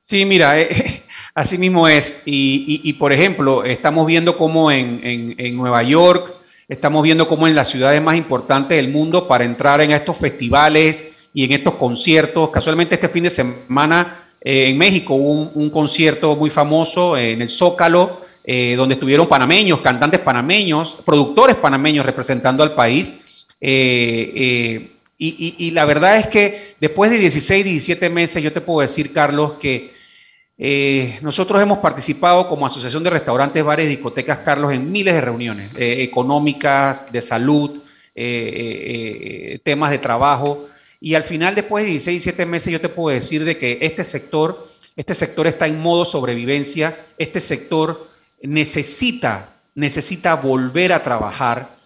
Sí, 0.00 0.24
mira, 0.24 0.60
eh, 0.60 1.02
así 1.34 1.56
mismo 1.56 1.88
es. 1.88 2.22
Y, 2.26 2.92
por 2.94 3.12
ejemplo, 3.12 3.64
estamos 3.64 4.06
viendo 4.06 4.36
cómo 4.36 4.70
en, 4.70 5.56
Nueva 5.56 5.82
York, 5.82 6.34
estamos 6.72 7.02
viendo 7.02 7.28
cómo 7.28 7.46
en 7.46 7.54
las 7.54 7.68
ciudades 7.68 8.00
más 8.00 8.16
importantes 8.16 8.76
del 8.78 8.88
mundo, 8.88 9.28
para 9.28 9.44
entrar 9.44 9.82
en 9.82 9.90
estos 9.90 10.16
festivales 10.16 11.28
y 11.34 11.44
en 11.44 11.52
estos 11.52 11.74
conciertos, 11.74 12.48
casualmente 12.48 12.94
este 12.94 13.10
fin 13.10 13.24
de 13.24 13.30
semana 13.30 14.24
eh, 14.40 14.68
en 14.68 14.78
México 14.78 15.14
hubo 15.14 15.50
un, 15.54 15.70
concierto 15.70 16.34
muy 16.34 16.48
famoso 16.48 17.16
en 17.16 17.42
el 17.42 17.48
Zócalo, 17.50 18.22
eh, 18.44 18.74
donde 18.76 18.94
estuvieron 18.94 19.28
panameños, 19.28 19.80
cantantes 19.80 20.20
panameños, 20.20 20.96
productores 21.04 21.56
panameños 21.56 22.06
representando 22.06 22.62
al 22.62 22.74
país. 22.74 23.46
y, 23.60 24.88
y, 25.18 25.70
la 25.70 25.84
verdad 25.84 26.16
es 26.16 26.26
que 26.26 26.74
después 26.80 27.10
de 27.10 27.18
16, 27.18 27.64
17 27.64 28.10
meses, 28.10 28.42
yo 28.42 28.52
te 28.52 28.60
puedo 28.60 28.80
decir, 28.80 29.12
Carlos, 29.12 29.52
que 29.60 29.92
eh, 30.64 31.18
nosotros 31.22 31.60
hemos 31.60 31.78
participado 31.78 32.48
como 32.48 32.64
Asociación 32.64 33.02
de 33.02 33.10
Restaurantes, 33.10 33.64
Bares 33.64 33.86
y 33.86 33.96
Discotecas, 33.96 34.38
Carlos, 34.44 34.72
en 34.72 34.92
miles 34.92 35.12
de 35.12 35.20
reuniones 35.20 35.70
eh, 35.76 36.04
económicas, 36.04 37.10
de 37.10 37.20
salud, 37.20 37.82
eh, 38.14 39.58
temas 39.64 39.90
de 39.90 39.98
trabajo. 39.98 40.68
Y 41.00 41.16
al 41.16 41.24
final, 41.24 41.56
después 41.56 41.82
de 41.82 41.90
16, 41.90 42.22
17 42.22 42.46
meses, 42.46 42.72
yo 42.72 42.80
te 42.80 42.88
puedo 42.88 43.12
decir 43.12 43.44
de 43.44 43.58
que 43.58 43.78
este 43.80 44.04
sector, 44.04 44.68
este 44.94 45.16
sector 45.16 45.48
está 45.48 45.66
en 45.66 45.80
modo 45.80 46.04
sobrevivencia, 46.04 46.96
este 47.18 47.40
sector 47.40 48.08
necesita, 48.40 49.56
necesita 49.74 50.36
volver 50.36 50.92
a 50.92 51.02
trabajar, 51.02 51.76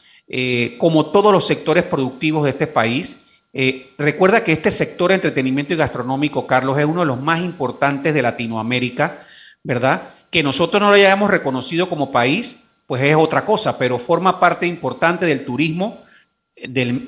como 0.76 1.06
todos 1.06 1.32
los 1.32 1.46
sectores 1.46 1.84
productivos 1.84 2.44
de 2.44 2.50
este 2.50 2.66
país. 2.66 3.22
Eh, 3.58 3.94
recuerda 3.96 4.44
que 4.44 4.52
este 4.52 4.70
sector 4.70 5.12
entretenimiento 5.12 5.72
y 5.72 5.78
gastronómico, 5.78 6.46
Carlos, 6.46 6.76
es 6.76 6.84
uno 6.84 7.00
de 7.00 7.06
los 7.06 7.22
más 7.22 7.42
importantes 7.42 8.12
de 8.12 8.20
Latinoamérica, 8.20 9.18
¿verdad? 9.62 10.10
Que 10.30 10.42
nosotros 10.42 10.78
no 10.78 10.88
lo 10.88 10.94
hayamos 10.94 11.30
reconocido 11.30 11.88
como 11.88 12.12
país, 12.12 12.64
pues 12.86 13.00
es 13.00 13.16
otra 13.16 13.46
cosa, 13.46 13.78
pero 13.78 13.98
forma 13.98 14.38
parte 14.38 14.66
importante 14.66 15.24
del 15.24 15.46
turismo 15.46 16.02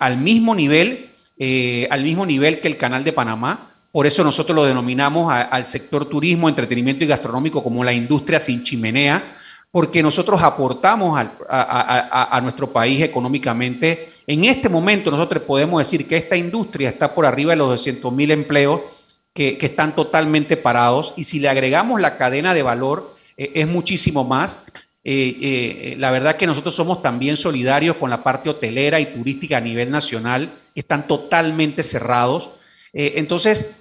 al 0.01 0.17
mismo 0.17 0.55
nivel, 0.55 1.11
eh, 1.37 1.87
al 1.91 2.03
mismo 2.03 2.25
nivel 2.25 2.61
que 2.61 2.69
el 2.69 2.79
Canal 2.79 3.05
de 3.05 3.13
Panamá. 3.13 3.71
Por 3.93 4.07
eso 4.07 4.25
nosotros 4.25 4.57
lo 4.57 4.65
denominamos 4.65 5.31
al 5.31 5.67
sector 5.67 6.07
turismo, 6.07 6.49
entretenimiento 6.49 7.05
y 7.05 7.09
gastronómico 7.09 7.63
como 7.63 7.85
la 7.85 7.93
industria 7.93 8.41
sin 8.41 8.65
chimenea, 8.65 9.35
porque 9.71 10.03
nosotros 10.03 10.43
aportamos 10.43 11.21
a, 11.51 12.41
nuestro 12.43 12.73
país 12.73 13.03
económicamente. 13.03 14.15
En 14.31 14.45
este 14.45 14.69
momento 14.69 15.11
nosotros 15.11 15.43
podemos 15.45 15.79
decir 15.79 16.07
que 16.07 16.19
esta 16.19 16.37
industria 16.37 16.91
está 16.91 17.15
por 17.15 17.25
arriba 17.25 17.53
de 17.53 17.57
los 17.57 17.69
200 17.69 18.13
mil 18.13 18.31
empleos 18.31 18.83
que, 19.33 19.57
están 19.59 19.97
totalmente 19.97 20.59
parados 20.59 21.15
y 21.17 21.25
si 21.25 21.41
le 21.41 21.49
agregamos 21.49 21.99
la 21.99 22.19
cadena 22.19 22.53
de 22.53 22.63
valor 22.63 23.15
eh, 23.39 23.53
es 23.55 23.67
muchísimo 23.67 24.25
más. 24.25 24.59
Eh, 25.03 25.39
eh, 25.41 25.97
la 25.99 26.11
verdad 26.11 26.37
que 26.37 26.47
nosotros 26.47 26.75
somos 26.75 27.01
también 27.01 27.39
solidarios 27.39 27.97
con 27.97 28.11
la 28.11 28.23
parte 28.23 28.51
hotelera 28.51 29.01
y 29.01 29.07
turística 29.07 29.57
a 29.57 29.63
nivel 29.63 29.91
nacional, 29.91 30.53
que 30.75 30.81
están 30.81 31.09
totalmente 31.09 31.83
cerrados. 31.83 32.51
entonces, 32.93 33.77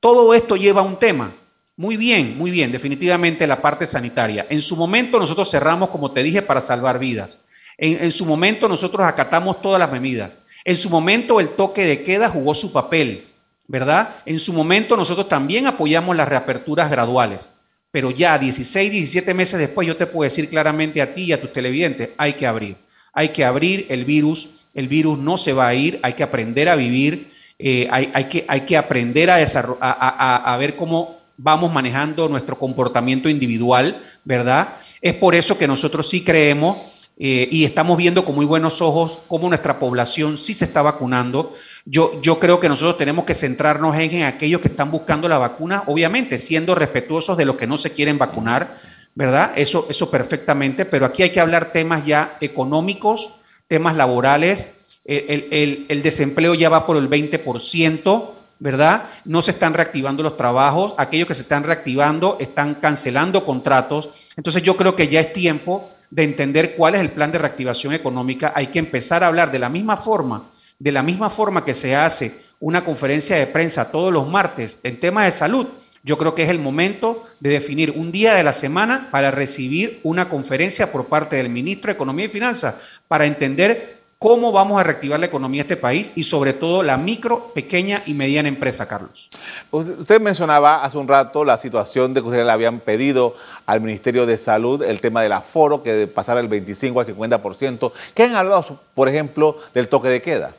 todo 0.00 0.34
esto 0.34 0.56
lleva 0.56 0.80
a 0.80 0.84
un 0.84 0.98
tema, 0.98 1.32
muy 1.76 1.96
bien, 1.96 2.36
muy 2.36 2.50
bien, 2.50 2.72
definitivamente 2.72 3.46
la 3.46 3.62
parte 3.62 3.86
sanitaria. 3.86 4.46
En 4.50 4.60
su 4.60 4.74
momento 4.74 5.20
nosotros 5.20 5.48
cerramos, 5.48 5.90
como 5.90 6.10
te 6.10 6.24
dije, 6.24 6.42
para 6.42 6.60
salvar 6.60 6.98
vidas. 6.98 7.38
En, 7.78 8.10
su 8.10 8.24
momento 8.24 8.68
nosotros 8.68 9.06
acatamos 9.06 9.60
todas 9.60 9.78
las 9.78 9.92
medidas. 9.92 10.38
En 10.64 10.76
su 10.76 10.88
momento 10.88 11.40
el 11.40 11.50
toque 11.50 11.84
de 11.84 12.02
queda 12.02 12.28
jugó 12.28 12.54
su 12.54 12.72
papel, 12.72 13.26
¿verdad? 13.66 14.16
En 14.24 14.38
su 14.38 14.52
momento 14.52 14.96
nosotros 14.96 15.28
también 15.28 15.66
apoyamos 15.66 16.16
las 16.16 16.28
reaperturas 16.28 16.90
graduales. 16.90 17.52
Pero 17.90 18.10
ya 18.10 18.38
16, 18.38 18.90
17 18.90 19.34
meses 19.34 19.58
después 19.58 19.86
yo 19.86 19.96
te 19.96 20.06
puedo 20.06 20.28
decir 20.28 20.48
claramente 20.48 21.02
a 21.02 21.14
ti 21.14 21.24
y 21.24 21.32
a 21.32 21.40
tus 21.40 21.52
televidentes, 21.52 22.10
hay 22.16 22.32
que 22.32 22.46
abrir. 22.46 22.76
Hay 23.12 23.28
que 23.30 23.44
abrir 23.44 23.86
el 23.88 24.04
virus. 24.04 24.66
El 24.74 24.88
virus 24.88 25.18
no 25.18 25.36
se 25.36 25.52
va 25.52 25.68
a 25.68 25.74
ir, 25.74 25.98
hay 26.02 26.14
que 26.14 26.22
aprender 26.22 26.68
a 26.68 26.76
vivir. 26.76 27.32
Eh, 27.58 27.88
hay, 27.90 28.24
que, 28.24 28.44
hay, 28.48 28.62
que, 28.62 28.76
aprender 28.76 29.30
a, 29.30 29.38
a, 29.80 30.54
a 30.54 30.56
ver 30.58 30.76
cómo 30.76 31.18
vamos 31.38 31.72
manejando 31.72 32.28
nuestro 32.28 32.58
comportamiento 32.58 33.30
individual, 33.30 33.96
¿verdad? 34.24 34.76
Es 35.00 35.14
por 35.14 35.34
eso 35.34 35.56
que 35.56 35.66
nosotros 35.66 36.08
sí 36.08 36.22
creemos 36.22 36.95
eh, 37.18 37.48
y 37.50 37.64
estamos 37.64 37.96
viendo 37.96 38.26
con 38.26 38.34
muy 38.34 38.44
buenos 38.44 38.82
ojos 38.82 39.20
cómo 39.26 39.48
nuestra 39.48 39.78
población 39.78 40.36
sí 40.36 40.52
se 40.52 40.66
está 40.66 40.82
vacunando. 40.82 41.54
Yo, 41.86 42.20
yo 42.20 42.38
creo 42.38 42.60
que 42.60 42.68
nosotros 42.68 42.98
tenemos 42.98 43.24
que 43.24 43.34
centrarnos 43.34 43.96
en, 43.96 44.24
aquellos 44.24 44.60
que 44.60 44.68
están 44.68 44.90
buscando 44.90 45.26
la 45.26 45.38
vacuna, 45.38 45.84
obviamente 45.86 46.38
siendo 46.38 46.74
respetuosos 46.74 47.38
de 47.38 47.46
los 47.46 47.56
que 47.56 47.66
no 47.66 47.78
se 47.78 47.92
quieren 47.92 48.18
vacunar, 48.18 48.76
¿verdad? 49.14 49.52
Eso, 49.56 49.86
eso 49.88 50.10
perfectamente, 50.10 50.84
pero 50.84 51.06
aquí 51.06 51.22
hay 51.22 51.30
que 51.30 51.40
hablar 51.40 51.72
temas 51.72 52.04
ya 52.04 52.36
económicos, 52.42 53.36
temas 53.66 53.96
laborales. 53.96 54.74
El, 55.06 55.48
el, 55.52 55.86
el 55.88 56.02
desempleo 56.02 56.52
ya 56.52 56.68
va 56.68 56.84
por 56.84 56.96
el 56.96 57.08
20%. 57.08 58.30
¿verdad? 58.58 59.10
No 59.26 59.42
se 59.42 59.50
están 59.50 59.74
reactivando 59.74 60.22
los 60.22 60.38
trabajos, 60.38 60.94
aquellos 60.96 61.28
que 61.28 61.34
se 61.34 61.42
están 61.42 61.62
reactivando 61.62 62.38
están 62.40 62.76
cancelando 62.76 63.44
contratos. 63.44 64.08
Entonces 64.34 64.62
yo 64.62 64.78
creo 64.78 64.96
que 64.96 65.08
ya 65.08 65.20
es 65.20 65.34
tiempo 65.34 65.90
de 66.10 66.24
entender 66.24 66.76
cuál 66.76 66.94
es 66.94 67.00
el 67.00 67.10
plan 67.10 67.32
de 67.32 67.38
reactivación 67.38 67.92
económica. 67.92 68.52
Hay 68.54 68.68
que 68.68 68.78
empezar 68.78 69.22
a 69.22 69.28
hablar 69.28 69.50
de 69.50 69.58
la 69.58 69.68
misma 69.68 69.96
forma, 69.96 70.50
de 70.78 70.92
la 70.92 71.02
misma 71.02 71.30
forma 71.30 71.64
que 71.64 71.74
se 71.74 71.96
hace 71.96 72.44
una 72.60 72.84
conferencia 72.84 73.36
de 73.36 73.46
prensa 73.46 73.90
todos 73.90 74.12
los 74.12 74.28
martes 74.28 74.78
en 74.82 74.98
temas 74.98 75.26
de 75.26 75.32
salud. 75.32 75.66
Yo 76.02 76.16
creo 76.18 76.34
que 76.34 76.44
es 76.44 76.50
el 76.50 76.60
momento 76.60 77.24
de 77.40 77.50
definir 77.50 77.90
un 77.90 78.12
día 78.12 78.34
de 78.34 78.44
la 78.44 78.52
semana 78.52 79.08
para 79.10 79.32
recibir 79.32 80.00
una 80.04 80.28
conferencia 80.28 80.92
por 80.92 81.06
parte 81.06 81.36
del 81.36 81.48
ministro 81.48 81.88
de 81.88 81.94
Economía 81.94 82.26
y 82.26 82.28
Finanzas 82.28 82.76
para 83.08 83.26
entender 83.26 83.95
cómo 84.26 84.50
vamos 84.50 84.80
a 84.80 84.82
reactivar 84.82 85.20
la 85.20 85.26
economía 85.26 85.62
de 85.62 85.68
este 85.68 85.76
país 85.76 86.12
y 86.16 86.24
sobre 86.24 86.52
todo 86.52 86.82
la 86.82 86.96
micro, 86.96 87.52
pequeña 87.54 88.02
y 88.06 88.14
mediana 88.14 88.48
empresa, 88.48 88.88
Carlos. 88.88 89.30
Usted 89.70 90.20
mencionaba 90.20 90.82
hace 90.82 90.98
un 90.98 91.06
rato 91.06 91.44
la 91.44 91.56
situación 91.56 92.12
de 92.12 92.20
que 92.20 92.26
ustedes 92.26 92.44
le 92.44 92.50
habían 92.50 92.80
pedido 92.80 93.36
al 93.66 93.80
Ministerio 93.80 94.26
de 94.26 94.36
Salud 94.36 94.82
el 94.82 95.00
tema 95.00 95.22
del 95.22 95.30
aforo, 95.30 95.80
que 95.80 96.08
pasara 96.08 96.40
del 96.40 96.48
25 96.48 96.98
al 96.98 97.06
50%. 97.06 97.92
¿Qué 98.14 98.24
han 98.24 98.34
hablado, 98.34 98.80
por 98.96 99.08
ejemplo, 99.08 99.58
del 99.72 99.86
toque 99.86 100.08
de 100.08 100.20
queda? 100.20 100.56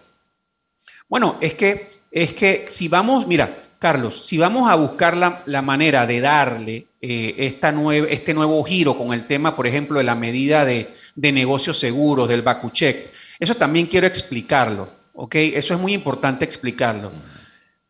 Bueno, 1.10 1.36
es 1.42 1.54
que, 1.56 1.90
es 2.10 2.32
que 2.32 2.68
si 2.70 2.88
vamos, 2.88 3.28
mira, 3.28 3.64
Carlos, 3.80 4.22
si 4.26 4.38
vamos 4.38 4.70
a 4.70 4.76
buscar 4.76 5.18
la, 5.18 5.62
manera 5.62 6.08
de 6.08 6.22
darle 6.22 6.88
eh, 7.02 7.36
esta 7.40 7.74
este 8.08 8.34
nuevo 8.34 8.64
giro 8.64 8.98
con 8.98 9.12
el 9.12 9.28
tema, 9.28 9.58
por 9.58 9.68
ejemplo, 9.68 9.98
de 9.98 10.06
la 10.06 10.16
medida 10.16 10.64
de, 10.64 10.88
de 11.16 11.32
negocios 11.34 11.78
seguros, 11.78 12.30
del 12.30 12.44
Bakuchek, 12.44 13.27
eso 13.40 13.56
también 13.56 13.88
quiero 13.88 14.08
explicarlo, 14.08 14.90
¿ok? 15.14 15.36
Eso 15.36 15.74
es 15.74 15.80
muy 15.80 15.94
importante 15.94 16.46
explicarlo. 16.46 17.12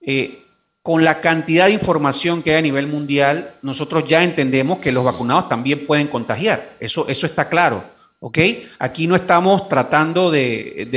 Eh, 0.01 0.43
con 0.81 1.03
la 1.03 1.19
cantidad 1.19 1.65
de 1.65 1.73
información 1.73 2.41
que 2.41 2.51
hay 2.51 2.59
a 2.59 2.61
nivel 2.61 2.87
mundial, 2.87 3.55
nosotros 3.61 4.05
ya 4.07 4.23
entendemos 4.23 4.79
que 4.79 4.93
los 4.93 5.03
vacunados 5.03 5.49
también 5.49 5.85
pueden 5.85 6.07
contagiar. 6.07 6.77
Eso, 6.79 7.07
eso 7.09 7.25
está 7.25 7.49
claro, 7.49 7.83
¿ok? 8.19 8.37
Aquí 8.79 9.05
no 9.05 9.15
estamos 9.15 9.67
tratando 9.67 10.31
de, 10.31 10.87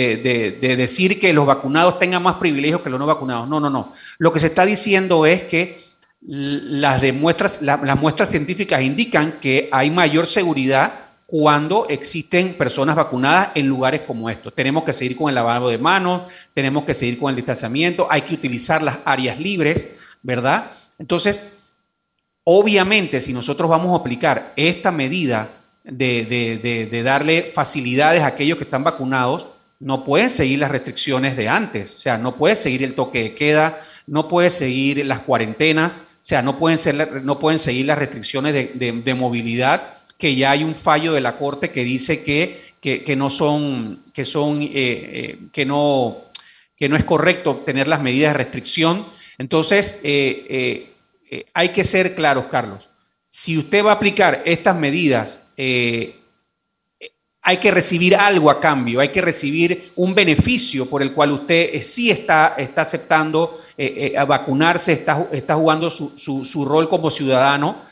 decir 0.78 1.19
que 1.19 1.33
los 1.33 1.45
vacunados 1.45 1.99
tengan 1.99 2.23
más 2.23 2.37
privilegios 2.37 2.83
que 2.83 2.90
los 2.90 3.00
no 3.00 3.07
vacunados. 3.07 3.49
No, 3.49 3.59
no, 3.59 3.69
no. 3.69 3.92
Lo 4.19 4.33
que 4.33 4.38
se 4.38 4.47
está 4.47 4.64
diciendo 4.64 5.26
es 5.26 5.42
que 5.42 5.80
las, 6.23 7.00
demuestras, 7.00 7.61
las 7.61 8.00
muestras 8.00 8.30
científicas 8.30 8.83
indican 8.83 9.40
que 9.40 9.69
hay 9.73 9.90
mayor 9.90 10.28
seguridad 10.28 11.10
cuando 11.30 11.87
existen 11.88 12.54
personas 12.54 12.96
vacunadas 12.96 13.50
en 13.54 13.68
lugares 13.68 14.00
como 14.00 14.28
estos. 14.28 14.52
Tenemos 14.52 14.82
que 14.82 14.92
seguir 14.92 15.16
con 15.16 15.28
el 15.28 15.37
lavado 15.37 15.68
de 15.68 15.78
manos, 15.78 16.22
tenemos 16.54 16.82
que 16.82 16.92
seguir 16.92 17.20
con 17.20 17.30
el 17.30 17.37
distanciamiento, 17.37 18.08
hay 18.10 18.22
que 18.22 18.34
utilizar 18.34 18.82
las 18.82 18.99
áreas 19.04 19.38
libres, 19.38 19.96
¿verdad? 20.22 20.72
Entonces, 20.99 21.52
obviamente, 22.42 23.20
si 23.20 23.32
nosotros 23.32 23.70
vamos 23.70 23.92
a 23.92 24.00
aplicar 24.00 24.52
esta 24.56 24.90
medida 24.90 25.50
de, 25.84 27.02
darle 27.04 27.52
facilidades 27.54 28.22
a 28.22 28.26
aquellos 28.26 28.58
que 28.58 28.64
están 28.64 28.82
vacunados, 28.82 29.46
no 29.78 30.04
pueden 30.04 30.30
seguir 30.30 30.58
las 30.58 30.72
restricciones 30.72 31.37
de 31.37 31.49
antes, 31.49 31.94
o 31.94 32.00
sea, 32.00 32.18
no 32.18 32.34
puede 32.34 32.56
seguir 32.56 32.82
el 32.82 32.94
toque 32.94 33.22
de 33.22 33.34
queda, 33.37 33.78
no 34.08 34.26
puede 34.26 34.50
seguir 34.50 35.06
las 35.06 35.20
cuarentenas, 35.20 35.96
o 35.96 36.25
sea, 36.25 36.42
no 36.42 36.58
pueden, 36.58 36.78
ser, 36.78 37.22
no 37.22 37.38
pueden 37.38 37.60
seguir 37.60 37.87
las 37.87 37.99
restricciones 37.99 38.52
de 38.52 39.14
movilidad 39.14 40.00
que 40.20 40.36
ya 40.36 40.52
hay 40.52 40.62
un 40.62 40.76
fallo 40.76 41.14
de 41.14 41.22
la 41.22 41.38
Corte 41.38 41.70
que 41.70 41.82
dice 41.82 42.22
que, 42.22 42.70
que, 42.80 43.16
no 43.16 43.30
son, 43.30 44.04
que 44.12 44.24
son, 44.24 44.62
eh, 44.62 44.68
eh, 44.74 45.38
que 45.52 45.64
no, 45.64 46.18
que 46.76 46.88
no 46.88 46.96
es 46.96 47.04
correcto 47.04 47.62
tener 47.66 47.88
las 47.88 48.02
medidas 48.02 48.34
de 48.34 48.38
restricción. 48.38 49.06
Entonces, 49.38 50.00
eh, 50.04 50.90
hay 51.54 51.70
que 51.70 51.84
ser 51.84 52.14
claros, 52.14 52.44
Carlos. 52.50 52.90
Si 53.30 53.56
usted 53.56 53.84
va 53.84 53.92
a 53.92 53.94
aplicar 53.94 54.42
estas 54.44 54.76
medidas 54.76 55.40
hay 57.42 57.56
que 57.56 57.70
recibir 57.70 58.16
algo 58.16 58.50
a 58.50 58.60
cambio, 58.60 59.00
hay 59.00 59.08
que 59.08 59.22
recibir 59.22 59.92
un 59.96 60.14
beneficio 60.14 60.86
por 60.86 61.00
el 61.00 61.14
cual 61.14 61.32
usted 61.32 61.80
sí 61.82 62.10
está, 62.10 62.54
está 62.58 62.82
aceptando 62.82 63.58
a 64.16 64.24
vacunarse, 64.24 64.92
está, 64.92 65.26
está 65.32 65.54
jugando 65.54 65.88
su, 65.90 66.12
su, 66.18 66.64
rol 66.64 66.88
como 66.88 67.10
ciudadano. 67.10 67.89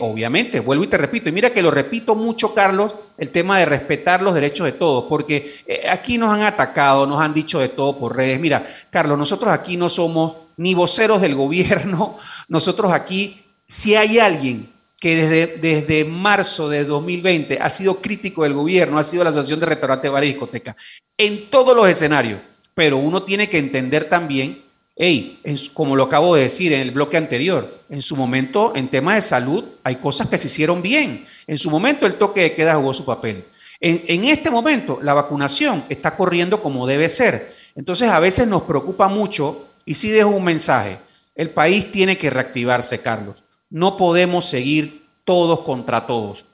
Obviamente, 0.00 0.60
vuelvo 0.60 0.84
y 0.84 0.88
te 0.88 0.98
repito, 0.98 1.28
y 1.28 1.32
mira 1.32 1.50
que 1.50 1.62
lo 1.62 1.70
repito 1.70 2.14
mucho, 2.14 2.54
Carlos, 2.54 2.94
el 3.18 3.30
tema 3.30 3.58
de 3.58 3.66
respetar 3.66 4.22
los 4.22 4.34
derechos 4.34 4.66
de 4.66 4.72
todos, 4.72 5.04
porque 5.08 5.64
aquí 5.90 6.18
nos 6.18 6.30
han 6.30 6.42
atacado, 6.42 7.06
nos 7.06 7.20
han 7.20 7.34
dicho 7.34 7.58
de 7.58 7.68
todo 7.68 7.98
por 7.98 8.16
redes. 8.16 8.40
Mira, 8.40 8.66
Carlos, 8.90 9.18
nosotros 9.18 9.52
aquí 9.52 9.76
no 9.76 9.88
somos 9.88 10.36
ni 10.56 10.74
voceros 10.74 11.20
del 11.20 11.34
gobierno, 11.42 12.18
nosotros 12.48 12.92
aquí, 12.92 13.44
si 13.66 13.94
hay 13.94 14.18
alguien 14.18 14.72
que 15.02 15.16
desde, 15.16 15.56
desde 15.56 16.04
marzo 16.04 16.68
de 16.68 16.84
2020 16.84 17.58
ha 17.60 17.70
sido 17.70 18.00
crítico 18.00 18.44
del 18.44 18.54
gobierno, 18.54 18.98
ha 18.98 19.04
sido 19.04 19.24
la 19.24 19.30
Asociación 19.30 19.58
de 19.58 19.66
Restaurantes, 19.66 20.08
Bares 20.08 20.30
y 20.30 20.32
Discotecas, 20.34 20.76
en 21.18 21.50
todos 21.50 21.74
los 21.76 21.88
escenarios. 21.88 22.40
Pero 22.72 22.98
uno 22.98 23.24
tiene 23.24 23.48
que 23.50 23.58
entender 23.58 24.08
también, 24.08 24.61
hey, 24.96 25.40
como 25.74 25.96
lo 25.96 26.04
acabo 26.04 26.34
de 26.34 26.42
decir 26.42 26.72
en 26.72 26.80
el 26.80 26.90
bloque 26.90 27.16
anterior, 27.16 27.80
en 27.88 28.02
su 28.02 28.16
momento, 28.16 28.72
en 28.74 28.88
temas 28.88 29.16
de 29.16 29.22
salud, 29.22 29.64
hay 29.82 29.96
cosas 29.96 30.28
que 30.28 30.38
se 30.38 30.46
hicieron 30.46 30.82
bien. 30.82 31.26
En 31.46 31.58
su 31.58 31.70
momento, 31.70 32.06
el 32.06 32.14
toque 32.14 32.42
de 32.42 32.54
queda 32.54 32.76
jugó 32.76 32.94
su 32.94 33.04
papel. 33.04 33.44
En, 33.80 34.04
en 34.06 34.24
este 34.24 34.50
momento, 34.50 34.98
la 35.02 35.14
vacunación 35.14 35.84
está 35.88 36.16
corriendo 36.16 36.62
como 36.62 36.86
debe 36.86 37.08
ser. 37.08 37.54
Entonces, 37.74 38.08
a 38.08 38.20
veces 38.20 38.46
nos 38.46 38.62
preocupa 38.62 39.08
mucho, 39.08 39.66
y 39.84 39.94
sí 39.94 40.10
dejo 40.10 40.30
un 40.30 40.44
mensaje, 40.44 40.98
el 41.34 41.50
país 41.50 41.90
tiene 41.90 42.18
que 42.18 42.30
reactivarse, 42.30 43.00
Carlos. 43.00 43.42
No 43.70 43.96
podemos 43.96 44.44
seguir 44.44 45.06
todos 45.24 45.60
contra 45.60 46.06
todos. 46.06 46.44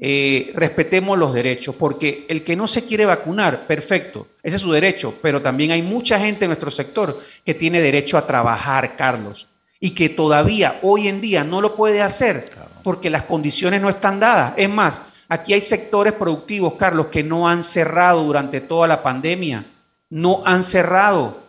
Eh, 0.00 0.52
respetemos 0.54 1.18
los 1.18 1.34
derechos, 1.34 1.74
porque 1.74 2.24
el 2.28 2.44
que 2.44 2.54
no 2.54 2.68
se 2.68 2.84
quiere 2.84 3.04
vacunar, 3.04 3.66
perfecto, 3.66 4.28
ese 4.44 4.54
es 4.56 4.62
su 4.62 4.70
derecho, 4.70 5.14
pero 5.20 5.42
también 5.42 5.72
hay 5.72 5.82
mucha 5.82 6.20
gente 6.20 6.44
en 6.44 6.50
nuestro 6.50 6.70
sector 6.70 7.18
que 7.44 7.54
tiene 7.54 7.80
derecho 7.80 8.16
a 8.16 8.24
trabajar, 8.24 8.94
Carlos, 8.94 9.48
y 9.80 9.90
que 9.90 10.08
todavía 10.08 10.78
hoy 10.82 11.08
en 11.08 11.20
día 11.20 11.42
no 11.42 11.60
lo 11.60 11.74
puede 11.74 12.00
hacer 12.00 12.48
porque 12.84 13.10
las 13.10 13.24
condiciones 13.24 13.82
no 13.82 13.88
están 13.88 14.20
dadas. 14.20 14.54
Es 14.56 14.70
más, 14.70 15.02
aquí 15.28 15.52
hay 15.52 15.60
sectores 15.60 16.12
productivos, 16.12 16.74
Carlos, 16.74 17.06
que 17.06 17.24
no 17.24 17.48
han 17.48 17.64
cerrado 17.64 18.22
durante 18.22 18.60
toda 18.60 18.86
la 18.86 19.02
pandemia, 19.02 19.66
no 20.10 20.42
han 20.44 20.62
cerrado. 20.62 21.40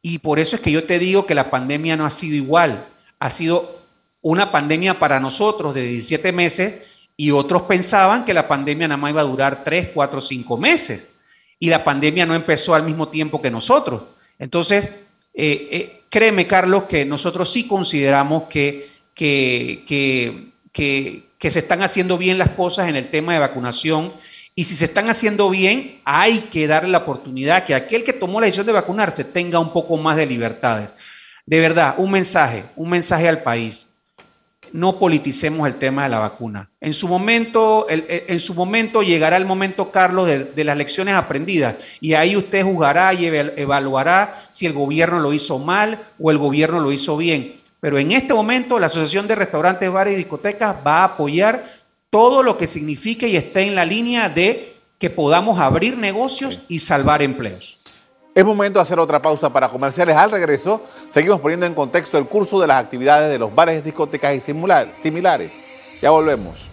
Y 0.00 0.18
por 0.18 0.38
eso 0.38 0.56
es 0.56 0.62
que 0.62 0.72
yo 0.72 0.84
te 0.84 0.98
digo 0.98 1.26
que 1.26 1.34
la 1.34 1.50
pandemia 1.50 1.96
no 1.96 2.06
ha 2.06 2.10
sido 2.10 2.36
igual, 2.36 2.86
ha 3.18 3.30
sido 3.30 3.80
una 4.22 4.50
pandemia 4.50 4.98
para 4.98 5.20
nosotros 5.20 5.74
de 5.74 5.82
17 5.82 6.32
meses 6.32 6.91
y 7.16 7.30
otros 7.30 7.62
pensaban 7.62 8.24
que 8.24 8.34
la 8.34 8.48
pandemia 8.48 8.88
nada 8.88 8.96
más 8.96 9.10
iba 9.10 9.20
a 9.20 9.24
durar 9.24 9.64
3, 9.64 9.90
4, 9.94 10.20
5 10.20 10.58
meses. 10.58 11.10
Y 11.58 11.68
la 11.68 11.84
pandemia 11.84 12.26
no 12.26 12.34
empezó 12.34 12.74
al 12.74 12.82
mismo 12.82 13.08
tiempo 13.08 13.40
que 13.40 13.50
nosotros. 13.50 14.02
Entonces, 14.38 14.86
eh, 15.34 15.68
eh, 15.70 16.02
créeme, 16.10 16.46
Carlos, 16.46 16.84
que 16.84 17.04
nosotros 17.04 17.52
sí 17.52 17.66
consideramos 17.66 18.44
que, 18.48 18.90
que, 19.14 19.84
que, 20.72 21.22
que 21.38 21.50
se 21.50 21.60
están 21.60 21.82
haciendo 21.82 22.18
bien 22.18 22.38
las 22.38 22.50
cosas 22.50 22.88
en 22.88 22.96
el 22.96 23.10
tema 23.10 23.34
de 23.34 23.38
vacunación. 23.38 24.12
Y 24.54 24.64
si 24.64 24.74
se 24.74 24.86
están 24.86 25.08
haciendo 25.08 25.48
bien, 25.48 26.00
hay 26.04 26.40
que 26.52 26.66
darle 26.66 26.90
la 26.90 26.98
oportunidad 26.98 27.64
que 27.64 27.74
aquel 27.74 28.04
que 28.04 28.12
tomó 28.12 28.40
la 28.40 28.46
decisión 28.46 28.66
de 28.66 28.72
vacunarse 28.72 29.24
tenga 29.24 29.58
un 29.58 29.72
poco 29.72 29.96
más 29.96 30.16
de 30.16 30.26
libertades. 30.26 30.92
De 31.46 31.60
verdad, 31.60 31.94
un 31.98 32.10
mensaje, 32.10 32.64
un 32.76 32.90
mensaje 32.90 33.28
al 33.28 33.42
país 33.42 33.91
no 34.72 34.98
politicemos 34.98 35.66
el 35.66 35.76
tema 35.76 36.04
de 36.04 36.08
la 36.10 36.18
vacuna. 36.18 36.70
En 36.80 36.94
su 36.94 37.08
momento, 37.08 37.86
en 37.88 38.40
su 38.40 38.54
momento 38.54 39.02
llegará 39.02 39.36
el 39.36 39.46
momento, 39.46 39.90
Carlos, 39.90 40.26
de, 40.26 40.64
las 40.64 40.76
lecciones 40.76 41.14
aprendidas 41.14 41.76
y 42.00 42.14
ahí 42.14 42.36
usted 42.36 42.64
juzgará 42.64 43.12
y 43.14 43.26
evaluará 43.26 44.46
si 44.50 44.66
el 44.66 44.72
gobierno 44.72 45.20
lo 45.20 45.32
hizo 45.32 45.58
mal 45.58 45.98
o 46.18 46.30
el 46.30 46.38
gobierno 46.38 46.80
lo 46.80 46.92
hizo 46.92 47.16
bien. 47.16 47.54
Pero 47.80 47.98
en 47.98 48.12
este 48.12 48.32
momento 48.32 48.78
la 48.78 48.86
Asociación 48.86 49.26
de 49.26 49.34
Restaurantes, 49.34 49.90
Bares 49.90 50.14
y 50.14 50.16
Discotecas 50.16 50.76
va 50.86 51.00
a 51.00 51.04
apoyar 51.04 51.64
todo 52.10 52.42
lo 52.42 52.56
que 52.56 52.66
signifique 52.66 53.26
y 53.28 53.36
esté 53.36 53.62
en 53.62 53.74
la 53.74 53.84
línea 53.84 54.28
de 54.28 54.76
que 54.98 55.10
podamos 55.10 55.58
abrir 55.58 55.98
negocios 55.98 56.60
y 56.68 56.78
salvar 56.78 57.22
empleos. 57.22 57.78
Es 58.34 58.46
momento 58.46 58.78
de 58.78 58.82
hacer 58.82 58.98
otra 58.98 59.20
pausa 59.20 59.52
para 59.52 59.68
comerciales. 59.68 60.16
Al 60.16 60.30
regreso, 60.30 60.80
seguimos 61.10 61.38
poniendo 61.40 61.66
en 61.66 61.74
contexto 61.74 62.16
el 62.16 62.26
curso 62.26 62.58
de 62.58 62.66
las 62.66 62.82
actividades 62.82 63.30
de 63.30 63.38
los 63.38 63.54
bares, 63.54 63.84
discotecas 63.84 64.34
y 64.34 64.40
similares. 64.40 65.52
Ya 66.00 66.08
volvemos. 66.08 66.72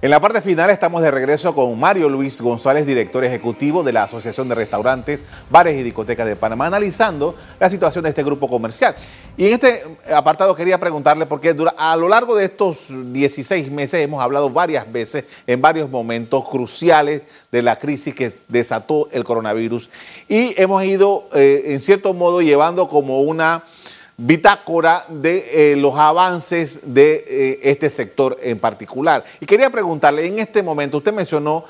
En 0.00 0.10
la 0.10 0.20
parte 0.20 0.40
final 0.40 0.70
estamos 0.70 1.02
de 1.02 1.10
regreso 1.10 1.54
con 1.56 1.78
Mario 1.78 2.08
Luis 2.08 2.40
González, 2.40 2.86
director 2.86 3.24
ejecutivo 3.24 3.82
de 3.82 3.92
la 3.92 4.04
Asociación 4.04 4.48
de 4.48 4.54
Restaurantes, 4.54 5.24
Bares 5.50 5.76
y 5.76 5.82
Discotecas 5.82 6.24
de 6.24 6.36
Panamá, 6.36 6.68
analizando 6.68 7.34
la 7.58 7.68
situación 7.68 8.04
de 8.04 8.10
este 8.10 8.22
grupo 8.22 8.48
comercial. 8.48 8.94
Y 9.38 9.46
en 9.46 9.52
este 9.52 9.84
apartado 10.12 10.56
quería 10.56 10.80
preguntarle, 10.80 11.24
porque 11.24 11.54
a 11.76 11.96
lo 11.96 12.08
largo 12.08 12.34
de 12.34 12.46
estos 12.46 12.88
16 12.88 13.70
meses 13.70 14.02
hemos 14.02 14.20
hablado 14.20 14.50
varias 14.50 14.90
veces 14.90 15.26
en 15.46 15.62
varios 15.62 15.88
momentos 15.88 16.44
cruciales 16.48 17.22
de 17.52 17.62
la 17.62 17.78
crisis 17.78 18.16
que 18.16 18.32
desató 18.48 19.08
el 19.12 19.22
coronavirus 19.22 19.90
y 20.28 20.60
hemos 20.60 20.82
ido, 20.82 21.28
eh, 21.34 21.66
en 21.66 21.82
cierto 21.82 22.14
modo, 22.14 22.42
llevando 22.42 22.88
como 22.88 23.20
una 23.20 23.62
bitácora 24.16 25.04
de 25.06 25.72
eh, 25.72 25.76
los 25.76 25.96
avances 25.96 26.80
de 26.82 27.24
eh, 27.28 27.60
este 27.62 27.90
sector 27.90 28.36
en 28.42 28.58
particular. 28.58 29.22
Y 29.38 29.46
quería 29.46 29.70
preguntarle, 29.70 30.26
en 30.26 30.40
este 30.40 30.64
momento, 30.64 30.96
usted 30.96 31.12
mencionó 31.12 31.64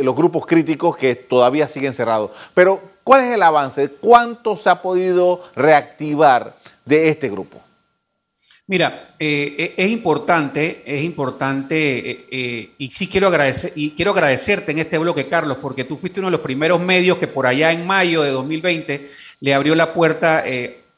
los 0.00 0.14
grupos 0.14 0.46
críticos 0.46 0.96
que 0.96 1.16
todavía 1.16 1.66
siguen 1.66 1.92
cerrados, 1.92 2.30
pero 2.54 2.80
¿cuál 3.02 3.24
es 3.24 3.34
el 3.34 3.42
avance? 3.42 3.88
¿Cuánto 3.88 4.56
se 4.56 4.70
ha 4.70 4.80
podido 4.80 5.42
reactivar 5.56 6.60
de 6.90 7.08
este 7.08 7.30
grupo? 7.30 7.62
Mira, 8.66 9.12
es 9.18 9.90
importante, 9.90 10.82
es 10.84 11.02
importante, 11.02 12.26
y 12.78 12.88
sí 12.90 13.08
quiero 13.08 13.26
agradecer, 13.26 13.72
y 13.74 13.90
quiero 13.92 14.12
agradecerte 14.12 14.70
en 14.70 14.78
este 14.78 14.96
bloque, 14.98 15.26
Carlos, 15.26 15.56
porque 15.60 15.82
tú 15.82 15.96
fuiste 15.96 16.20
uno 16.20 16.28
de 16.28 16.36
los 16.36 16.40
primeros 16.40 16.80
medios 16.80 17.18
que 17.18 17.26
por 17.26 17.48
allá 17.48 17.72
en 17.72 17.84
mayo 17.84 18.22
de 18.22 18.30
2020 18.30 19.06
le 19.40 19.54
abrió 19.54 19.74
la 19.74 19.92
puerta 19.92 20.44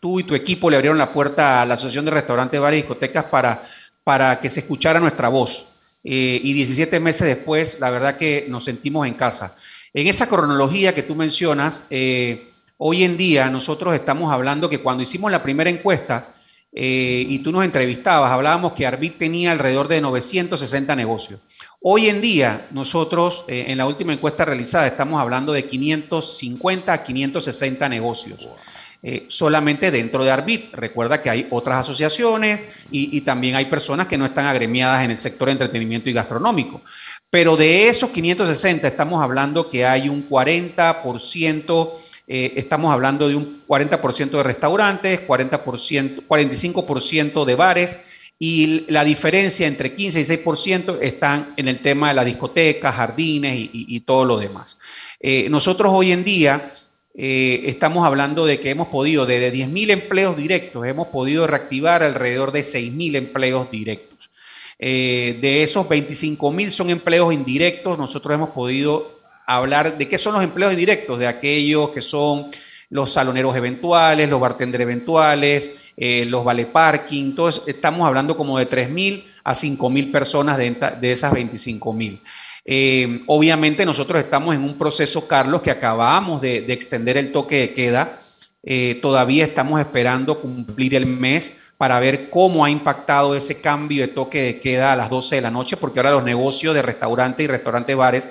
tú 0.02 0.18
y 0.18 0.24
tu 0.24 0.34
equipo 0.34 0.68
le 0.68 0.74
abrieron 0.74 0.98
la 0.98 1.12
puerta 1.12 1.62
a 1.62 1.64
la 1.64 1.74
Asociación 1.74 2.04
de 2.04 2.10
Restaurantes, 2.10 2.60
Bares 2.60 2.78
y 2.78 2.82
Discotecas 2.82 3.22
para, 3.26 3.62
para 4.02 4.40
que 4.40 4.50
se 4.50 4.58
escuchara 4.58 4.98
nuestra 4.98 5.28
voz. 5.28 5.68
Eh, 6.02 6.40
y 6.42 6.52
17 6.54 6.98
meses 6.98 7.24
después, 7.28 7.78
la 7.78 7.88
verdad 7.88 8.16
que 8.16 8.46
nos 8.48 8.64
sentimos 8.64 9.06
en 9.06 9.14
casa. 9.14 9.54
En 9.94 10.08
esa 10.08 10.28
cronología 10.28 10.92
que 10.92 11.04
tú 11.04 11.14
mencionas, 11.14 11.86
eh, 11.90 12.48
hoy 12.84 13.04
en 13.04 13.16
día 13.16 13.48
nosotros 13.48 13.94
estamos 13.94 14.32
hablando 14.32 14.68
que 14.68 14.80
cuando 14.80 15.02
hicimos 15.02 15.30
la 15.30 15.42
primera 15.42 15.70
encuesta 15.70 16.34
eh, 16.72 17.24
y 17.28 17.38
tú 17.38 17.52
nos 17.52 17.64
entrevistabas, 17.64 18.32
hablábamos 18.32 18.72
que 18.72 18.86
Arbit 18.86 19.18
tenía 19.18 19.52
alrededor 19.52 19.88
de 19.88 20.00
960 20.00 20.96
negocios. 20.96 21.40
Hoy 21.80 22.08
en 22.08 22.20
día, 22.20 22.66
nosotros 22.70 23.44
en 23.46 23.76
la 23.78 23.86
última 23.86 24.12
encuesta 24.12 24.44
realizada 24.44 24.86
estamos 24.86 25.20
hablando 25.20 25.52
de 25.52 25.66
550 25.66 26.92
a 26.92 27.02
560 27.02 27.88
negocios. 27.88 28.48
Eh, 29.04 29.24
solamente 29.26 29.90
dentro 29.90 30.22
de 30.22 30.30
Arbit. 30.30 30.72
Recuerda 30.74 31.20
que 31.20 31.28
hay 31.28 31.48
otras 31.50 31.78
asociaciones 31.78 32.64
y, 32.88 33.20
también 33.22 33.56
hay 33.56 33.64
personas 33.64 34.06
que 34.06 34.16
no 34.16 34.24
están 34.24 34.46
agremiadas 34.46 35.04
en 35.04 35.10
el 35.10 35.18
sector 35.18 35.46
de 35.46 35.52
entretenimiento 35.52 36.08
y 36.08 36.12
gastronómico. 36.12 36.82
Pero 37.28 37.56
de 37.56 37.88
esos 37.88 38.10
560 38.10 38.86
estamos 38.86 39.20
hablando 39.20 39.68
que 39.68 39.84
hay 39.84 40.08
un 40.08 40.28
40%, 40.28 41.92
eh, 42.28 42.52
estamos 42.56 42.92
hablando 42.92 43.28
de 43.28 43.34
un 43.34 43.62
40% 43.66 44.30
de 44.30 44.42
restaurantes, 44.42 45.26
40%, 45.26 46.26
45% 46.26 47.44
de 47.44 47.54
bares 47.54 47.98
y 48.38 48.84
la 48.88 49.04
diferencia 49.04 49.66
entre 49.66 49.94
15 49.94 50.20
y 50.20 50.24
6% 50.24 50.98
están 51.00 51.54
en 51.56 51.68
el 51.68 51.80
tema 51.80 52.08
de 52.08 52.14
las 52.14 52.24
discotecas, 52.24 52.94
jardines 52.94 53.68
y, 53.72 54.00
todo 54.00 54.24
lo 54.24 54.38
demás. 54.38 54.78
Eh, 55.20 55.48
nosotros 55.48 55.92
hoy 55.94 56.10
en 56.10 56.24
día 56.24 56.72
eh, 57.14 57.62
estamos 57.66 58.04
hablando 58.04 58.46
de 58.46 58.58
que 58.58 58.70
hemos 58.70 58.88
podido, 58.88 59.26
desde 59.26 59.52
10.000 59.52 59.90
empleos 59.90 60.36
directos, 60.36 60.86
hemos 60.86 61.08
podido 61.08 61.46
reactivar 61.46 62.02
alrededor 62.02 62.50
de 62.50 62.62
6.000 62.62 63.16
empleos 63.16 63.70
directos. 63.70 64.30
De 64.78 65.62
esos 65.62 65.86
25.000 65.86 66.70
son 66.70 66.90
empleos 66.90 67.32
indirectos, 67.32 67.96
nosotros 67.96 68.34
hemos 68.34 68.50
podido 68.50 69.21
hablar 69.46 69.98
de 69.98 70.08
qué 70.08 70.18
son 70.18 70.34
los 70.34 70.42
empleos 70.42 70.72
indirectos, 70.72 71.18
de 71.18 71.26
aquellos 71.26 71.90
que 71.90 72.02
son 72.02 72.50
los 72.90 73.12
saloneros 73.12 73.56
eventuales, 73.56 74.28
los 74.28 74.40
bartenders 74.40 74.82
eventuales, 74.82 75.92
eh, 75.96 76.24
los 76.26 76.44
vale 76.44 76.66
parking, 76.66 77.24
entonces 77.24 77.62
estamos 77.66 78.06
hablando 78.06 78.36
como 78.36 78.58
de 78.58 78.68
3.000 78.68 79.24
a 79.44 79.54
5.000 79.54 80.12
personas 80.12 80.58
de, 80.58 80.76
de 81.00 81.12
esas 81.12 81.32
25.000. 81.32 82.20
Eh, 82.64 83.24
obviamente 83.26 83.84
nosotros 83.84 84.22
estamos 84.22 84.54
en 84.54 84.62
un 84.62 84.78
proceso, 84.78 85.26
Carlos, 85.26 85.62
que 85.62 85.70
acabamos 85.70 86.40
de, 86.40 86.58
extender 86.72 87.16
el 87.16 87.32
toque 87.32 87.58
de 87.58 87.72
queda. 87.72 88.20
Eh, 88.62 88.98
todavía 89.02 89.44
estamos 89.44 89.80
esperando 89.80 90.40
cumplir 90.40 90.94
el 90.94 91.06
mes 91.06 91.54
para 91.76 91.98
ver 91.98 92.30
cómo 92.30 92.64
ha 92.64 92.70
impactado 92.70 93.34
ese 93.34 93.60
cambio 93.60 94.02
de 94.02 94.08
toque 94.08 94.40
de 94.40 94.60
queda 94.60 94.92
a 94.92 94.96
las 94.96 95.10
12 95.10 95.36
de 95.36 95.42
la 95.42 95.50
noche, 95.50 95.76
porque 95.76 95.98
ahora 95.98 96.12
los 96.12 96.22
negocios 96.22 96.74
de 96.74 96.82
restaurantes 96.82 97.42
y 97.42 97.48
restaurantes 97.48 97.96
bares, 97.96 98.28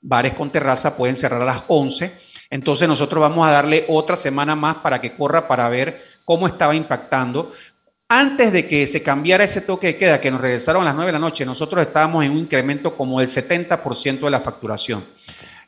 bares 0.00 0.32
con 0.32 0.50
terraza 0.50 0.96
pueden 0.96 1.16
cerrar 1.16 1.42
a 1.42 1.46
las 1.46 1.62
11. 1.68 2.12
Entonces 2.50 2.88
nosotros 2.88 3.20
vamos 3.20 3.46
a 3.46 3.50
darle 3.50 3.84
otra 3.88 4.16
semana 4.16 4.56
más 4.56 4.76
para 4.76 5.00
que 5.00 5.14
corra 5.14 5.46
para 5.46 5.68
ver 5.68 6.02
cómo 6.24 6.46
estaba 6.46 6.74
impactando. 6.74 7.52
Antes 8.08 8.52
de 8.52 8.66
que 8.66 8.88
se 8.88 9.04
cambiara 9.04 9.44
ese 9.44 9.60
toque 9.60 9.88
de 9.88 9.96
queda, 9.96 10.20
que 10.20 10.32
nos 10.32 10.40
regresaron 10.40 10.82
a 10.82 10.86
las 10.86 10.96
9 10.96 11.08
de 11.08 11.12
la 11.12 11.18
noche, 11.20 11.46
nosotros 11.46 11.80
estábamos 11.86 12.24
en 12.24 12.32
un 12.32 12.38
incremento 12.38 12.96
como 12.96 13.20
del 13.20 13.28
70% 13.28 14.20
de 14.20 14.30
la 14.30 14.40
facturación. 14.40 15.04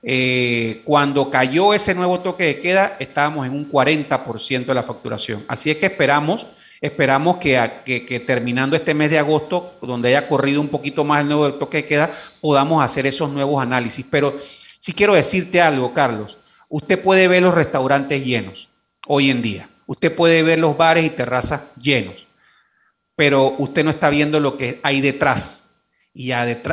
Eh, 0.03 0.83
cuando 0.85 1.31
cayó 1.31 1.73
ese 1.73 1.95
nuevo 1.95 2.18
toque 2.18 2.45
de 2.45 2.61
queda, 2.61 2.97
estábamos 2.99 3.47
en 3.47 3.53
un 3.53 3.71
40% 3.71 4.66
de 4.66 4.75
la 4.75 4.83
facturación. 4.83 5.45
Así 5.47 5.71
es 5.71 5.77
que 5.77 5.87
esperamos, 5.87 6.47
esperamos 6.83 7.37
que, 7.38 8.25
terminando 8.27 8.75
este 8.75 8.92
mes 8.92 9.09
de 9.09 9.18
agosto, 9.18 9.79
donde 9.81 10.09
haya 10.09 10.29
corrido 10.29 10.61
un 10.61 10.68
poquito 10.68 11.05
más 11.05 11.21
el 11.21 11.29
nuevo 11.29 11.55
toque 11.55 11.79
de 11.79 11.87
queda, 11.87 12.11
podamos 12.40 12.85
hacer 12.85 13.07
esos 13.07 13.31
nuevos 13.31 13.62
análisis. 13.62 14.05
Pero 14.11 14.38
si 14.81 14.92
quiero 14.92 15.14
decirte 15.14 15.62
algo, 15.62 15.95
Carlos, 15.95 16.38
usted 16.68 17.01
puede 17.01 17.29
ver 17.29 17.45
los 17.45 17.55
restaurantes 17.55 18.25
llenos 18.25 18.68
hoy 19.07 19.31
en 19.31 19.40
día. 19.40 19.68
Usted 19.87 20.14
puede 20.14 20.42
ver 20.42 20.59
los 20.59 20.77
bares 20.77 21.05
y 21.05 21.11
terrazas 21.11 21.62
llenos, 21.81 22.27
pero 23.14 23.55
usted 23.59 23.85
no 23.85 23.90
está 23.90 24.11
viendo 24.11 24.40
lo 24.40 24.57
que 24.57 24.81
hay 24.83 25.01
detrás. 25.01 25.71
Y, 26.12 26.33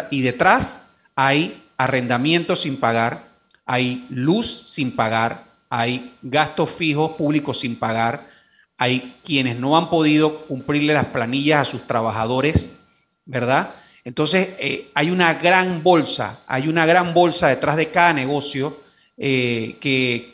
y 0.10 0.22
detrás 0.22 0.90
hay 1.16 1.64
arrendamientos 1.78 2.62
sin 2.62 2.78
pagar, 2.78 3.30
hay 3.66 4.08
luz 4.10 4.72
sin 4.72 4.96
pagar, 4.96 5.46
hay 5.70 6.16
gastos 6.24 6.72
fijos 6.72 7.12
públicos 7.12 7.60
sin 7.60 7.76
pagar, 7.76 8.29
hay 8.80 9.18
quienes 9.24 9.60
no 9.60 9.78
han 9.78 9.90
podido 9.90 10.48
cumplirle 10.48 10.94
las 10.94 11.06
planillas 11.06 11.62
a 11.62 11.70
sus 11.70 11.86
trabajadores, 11.86 12.80
¿verdad? 13.26 13.76
Entonces, 14.06 14.56
eh, 14.58 14.90
hay 14.94 15.12
una 15.12 15.34
gran 15.34 15.84
bolsa, 15.84 16.40
hay 16.48 16.70
una 16.70 16.86
gran 16.86 17.14
bolsa 17.14 17.50
detrás 17.50 17.76
de 17.76 17.90
cada 17.90 18.14
negocio 18.14 18.82
eh, 19.18 19.76
que, 19.82 20.32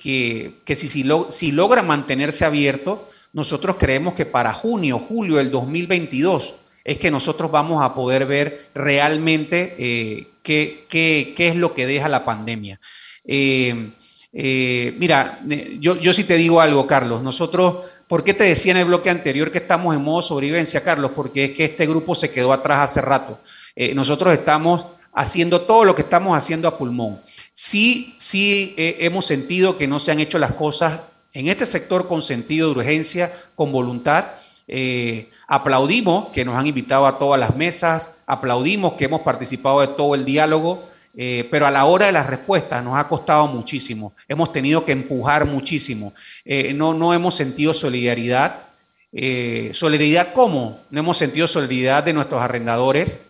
que, 0.64 0.76
si, 0.76 0.88
si, 1.30 1.52
logra 1.52 1.82
mantenerse 1.82 2.46
abierto, 2.46 3.10
nosotros 3.34 3.78
creemos 3.80 4.14
que 4.14 4.28
para 4.28 4.54
junio, 4.54 5.00
julio 5.00 5.38
del 5.38 5.50
2022 5.50 6.54
es 6.84 7.00
que 7.00 7.10
nosotros 7.10 7.50
vamos 7.50 7.84
a 7.84 7.96
poder 7.96 8.28
ver 8.28 8.70
realmente 8.76 9.76
eh, 9.80 10.28
qué, 10.44 10.86
qué, 10.88 11.34
es 11.36 11.56
lo 11.56 11.74
que 11.74 11.88
deja 11.88 12.08
la 12.08 12.24
pandemia. 12.24 12.80
Mira, 14.32 15.42
yo, 15.80 15.98
yo 15.98 16.14
sí 16.14 16.26
te 16.26 16.36
digo 16.36 16.62
algo, 16.62 16.86
Carlos. 16.86 17.24
Nosotros, 17.24 17.88
¿por 18.08 18.24
qué 18.24 18.34
te 18.34 18.44
decía 18.44 18.72
en 18.72 18.78
el 18.78 18.86
bloque 18.86 19.10
anterior 19.10 19.52
que 19.52 19.60
estamos 19.60 19.96
en 19.96 20.04
modo 20.04 20.22
sobrevivencia, 20.22 20.84
Carlos? 20.84 21.12
Porque 21.16 21.46
es 21.46 21.52
que 21.52 21.66
este 21.66 21.86
grupo 21.86 22.16
se 22.16 22.32
quedó 22.32 22.54
atrás 22.54 22.80
hace 22.80 23.02
rato. 23.02 23.40
nosotros 23.94 24.34
estamos 24.34 24.86
haciendo 25.14 25.62
todo 25.62 25.84
lo 25.86 25.96
que 25.96 26.02
estamos 26.02 26.38
haciendo 26.38 26.68
a 26.68 26.78
pulmón. 26.78 27.22
Sí, 27.54 28.16
sí 28.18 28.74
hemos 28.78 29.26
sentido 29.26 29.78
que 29.78 29.88
no 29.88 30.00
se 30.00 30.12
han 30.12 30.20
hecho 30.20 30.38
las 30.38 30.54
cosas 30.54 31.00
en 31.36 31.48
este 31.48 31.66
sector 31.66 32.08
con 32.08 32.22
sentido 32.22 32.70
de 32.70 32.80
urgencia, 32.80 33.32
con 33.56 33.72
voluntad. 33.72 34.26
Eh, 34.68 35.30
aplaudimos 35.48 36.30
que 36.30 36.46
nos 36.46 36.56
han 36.56 36.66
invitado 36.66 37.06
a 37.06 37.20
todas 37.20 37.40
las 37.40 37.56
mesas, 37.56 38.18
aplaudimos 38.26 38.94
que 38.94 39.06
hemos 39.06 39.22
participado 39.22 39.82
de 39.82 39.88
todo 39.90 40.16
el 40.16 40.26
diálogo, 40.26 40.88
eh, 41.18 41.48
pero 41.50 41.66
a 41.66 41.72
la 41.72 41.86
hora 41.86 42.08
de 42.08 42.12
las 42.12 42.28
respuestas 42.28 42.84
nos 42.84 42.98
ha 42.98 43.08
costado 43.08 43.48
muchísimo, 43.48 44.14
hemos 44.28 44.52
tenido 44.52 44.86
que 44.86 44.92
empujar 44.92 45.46
muchísimo, 45.46 46.14
eh, 46.44 46.74
no, 46.74 46.94
no 46.94 47.14
hemos 47.14 47.36
sentido 47.36 47.74
solidaridad. 47.74 48.62
¿Solidaridad 49.72 50.34
cómo? 50.34 50.82
No 50.90 51.00
hemos 51.00 51.18
sentido 51.18 51.48
solidaridad 51.48 52.04
de 52.04 52.12
nuestros 52.12 52.42
arrendadores. 52.42 53.28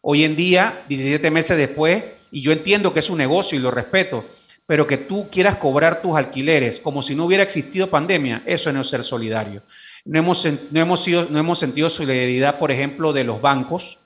Hoy 0.00 0.24
en 0.24 0.34
día, 0.34 0.82
17 0.88 1.30
meses 1.30 1.58
después, 1.58 2.04
y 2.30 2.40
yo 2.40 2.52
entiendo 2.52 2.94
que 2.94 3.00
es 3.00 3.10
un 3.10 3.18
negocio 3.18 3.58
y 3.58 3.60
lo 3.60 3.70
respeto, 3.70 4.24
pero 4.66 4.86
que 4.86 4.98
tú 4.98 5.28
quieras 5.30 5.56
cobrar 5.56 6.02
tus 6.02 6.16
alquileres 6.16 6.80
como 6.80 7.00
si 7.00 7.14
no 7.14 7.24
hubiera 7.24 7.42
existido 7.42 7.88
pandemia, 7.88 8.42
eso 8.46 8.72
no 8.72 8.80
es 8.80 8.88
ser 8.88 9.04
solidario. 9.04 9.62
No 10.04 10.18
hemos, 10.18 10.46
no 10.70 10.80
hemos, 10.80 11.02
sido, 11.02 11.26
no 11.30 11.38
hemos 11.38 11.58
sentido 11.58 11.88
solidaridad, 11.88 12.58
por 12.58 12.70
ejemplo, 12.70 13.12
de 13.12 13.24
los 13.24 13.40
bancos. 13.40 13.98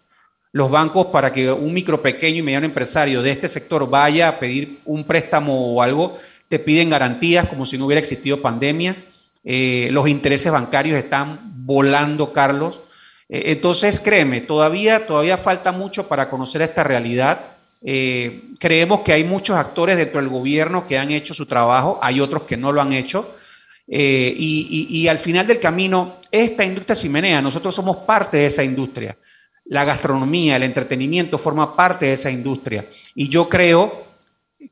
Los 0.52 0.70
bancos 0.70 1.06
para 1.06 1.32
que 1.32 1.50
un 1.52 1.72
micro, 1.72 2.02
pequeño 2.02 2.38
y 2.38 2.42
mediano 2.42 2.66
empresario 2.66 3.22
de 3.22 3.30
este 3.30 3.48
sector 3.48 3.88
vaya 3.88 4.28
a 4.28 4.38
pedir 4.38 4.80
un 4.84 5.04
préstamo 5.04 5.74
o 5.74 5.82
algo, 5.82 6.18
te 6.48 6.58
piden 6.58 6.90
garantías 6.90 7.48
como 7.48 7.64
si 7.66 7.78
no 7.78 7.86
hubiera 7.86 8.00
existido 8.00 8.42
pandemia. 8.42 8.96
Eh, 9.44 9.88
los 9.92 10.08
intereses 10.08 10.50
bancarios 10.50 10.98
están 10.98 11.52
volando, 11.64 12.32
Carlos. 12.32 12.80
Eh, 13.28 13.52
entonces, 13.52 14.00
créeme, 14.00 14.40
todavía, 14.40 15.06
todavía 15.06 15.38
falta 15.38 15.70
mucho 15.70 16.08
para 16.08 16.28
conocer 16.28 16.62
esta 16.62 16.82
realidad. 16.82 17.56
Eh, 17.82 18.50
creemos 18.58 19.00
que 19.00 19.12
hay 19.12 19.24
muchos 19.24 19.56
actores 19.56 19.96
dentro 19.96 20.20
del 20.20 20.28
gobierno 20.28 20.86
que 20.86 20.98
han 20.98 21.10
hecho 21.10 21.32
su 21.32 21.46
trabajo, 21.46 21.98
hay 22.02 22.20
otros 22.20 22.42
que 22.42 22.56
no 22.56 22.72
lo 22.72 22.82
han 22.82 22.92
hecho. 22.92 23.34
Eh, 23.92 24.34
y, 24.36 25.08
al 25.08 25.18
final 25.18 25.46
del 25.46 25.58
camino, 25.58 26.18
esta 26.30 26.64
industria 26.64 26.94
chimenea, 26.94 27.42
nosotros 27.42 27.74
somos 27.74 27.98
parte 27.98 28.36
de 28.36 28.46
esa 28.46 28.62
industria. 28.62 29.16
La 29.70 29.84
gastronomía, 29.84 30.56
el 30.56 30.64
entretenimiento 30.64 31.38
forma 31.38 31.76
parte 31.76 32.06
de 32.06 32.14
esa 32.14 32.28
industria. 32.30 32.86
Y 33.14 33.28
yo 33.28 33.48
creo 33.48 34.04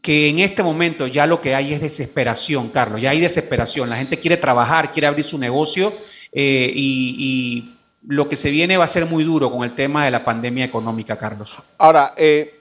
que 0.02 0.28
en 0.28 0.40
este 0.40 0.62
momento 0.64 1.06
ya 1.06 1.24
lo 1.24 1.40
que 1.40 1.54
hay 1.54 1.72
es 1.72 1.80
desesperación, 1.80 2.68
Carlos, 2.68 3.00
ya 3.00 3.11
hay 3.11 3.20
desesperación. 3.20 3.88
La 3.88 3.96
gente 3.96 4.18
quiere 4.18 4.37
trabajar, 4.37 4.90
quiere 4.90 5.06
abrir 5.06 5.24
su 5.24 5.38
negocio 5.38 5.92
eh, 6.32 6.70
y, 6.74 7.74
lo 8.06 8.28
que 8.28 8.37
se 8.37 8.50
viene 8.50 8.76
va 8.76 8.84
a 8.84 8.88
ser 8.88 9.06
muy 9.06 9.24
duro 9.24 9.50
con 9.50 9.64
el 9.64 9.74
tema 9.74 10.04
de 10.04 10.11
la 10.11 10.24
pandemia 10.24 10.64
económica, 10.64 11.18
Carlos. 11.18 11.56
Ahora, 11.76 12.14
eh, 12.16 12.54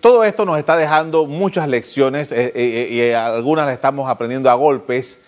todo 0.00 0.24
esto 0.24 0.44
nos 0.44 0.58
está 0.58 0.76
dejando 0.76 1.26
muchas 1.26 1.68
lecciones 1.68 2.32
y 2.32 3.10
algunas 3.12 3.66
las 3.66 3.74
estamos 3.74 4.08
aprendiendo 4.10 4.50
a 4.50 4.54
golpes. 4.54 5.20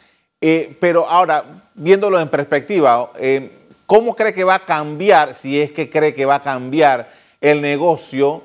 Eh, 0.44 0.76
pero 0.80 1.08
ahora, 1.08 1.44
viéndolo 1.72 2.18
en 2.18 2.28
perspectiva, 2.28 3.12
eh, 3.16 3.61
¿cómo 3.92 4.16
cree 4.16 4.32
que 4.32 4.42
va 4.42 4.54
a 4.54 4.64
cambiar, 4.64 5.34
si 5.34 5.60
es 5.60 5.70
que 5.70 5.90
cree 5.90 6.14
que 6.14 6.24
va 6.24 6.36
a 6.36 6.40
cambiar 6.40 7.12
el 7.42 7.60
negocio 7.60 8.42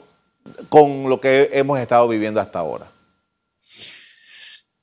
con 0.67 1.07
lo 1.07 1.21
que 1.21 1.49
hemos 1.53 1.79
estado 1.79 2.05
viviendo 2.09 2.41
hasta 2.41 2.59
ahora? 2.59 2.91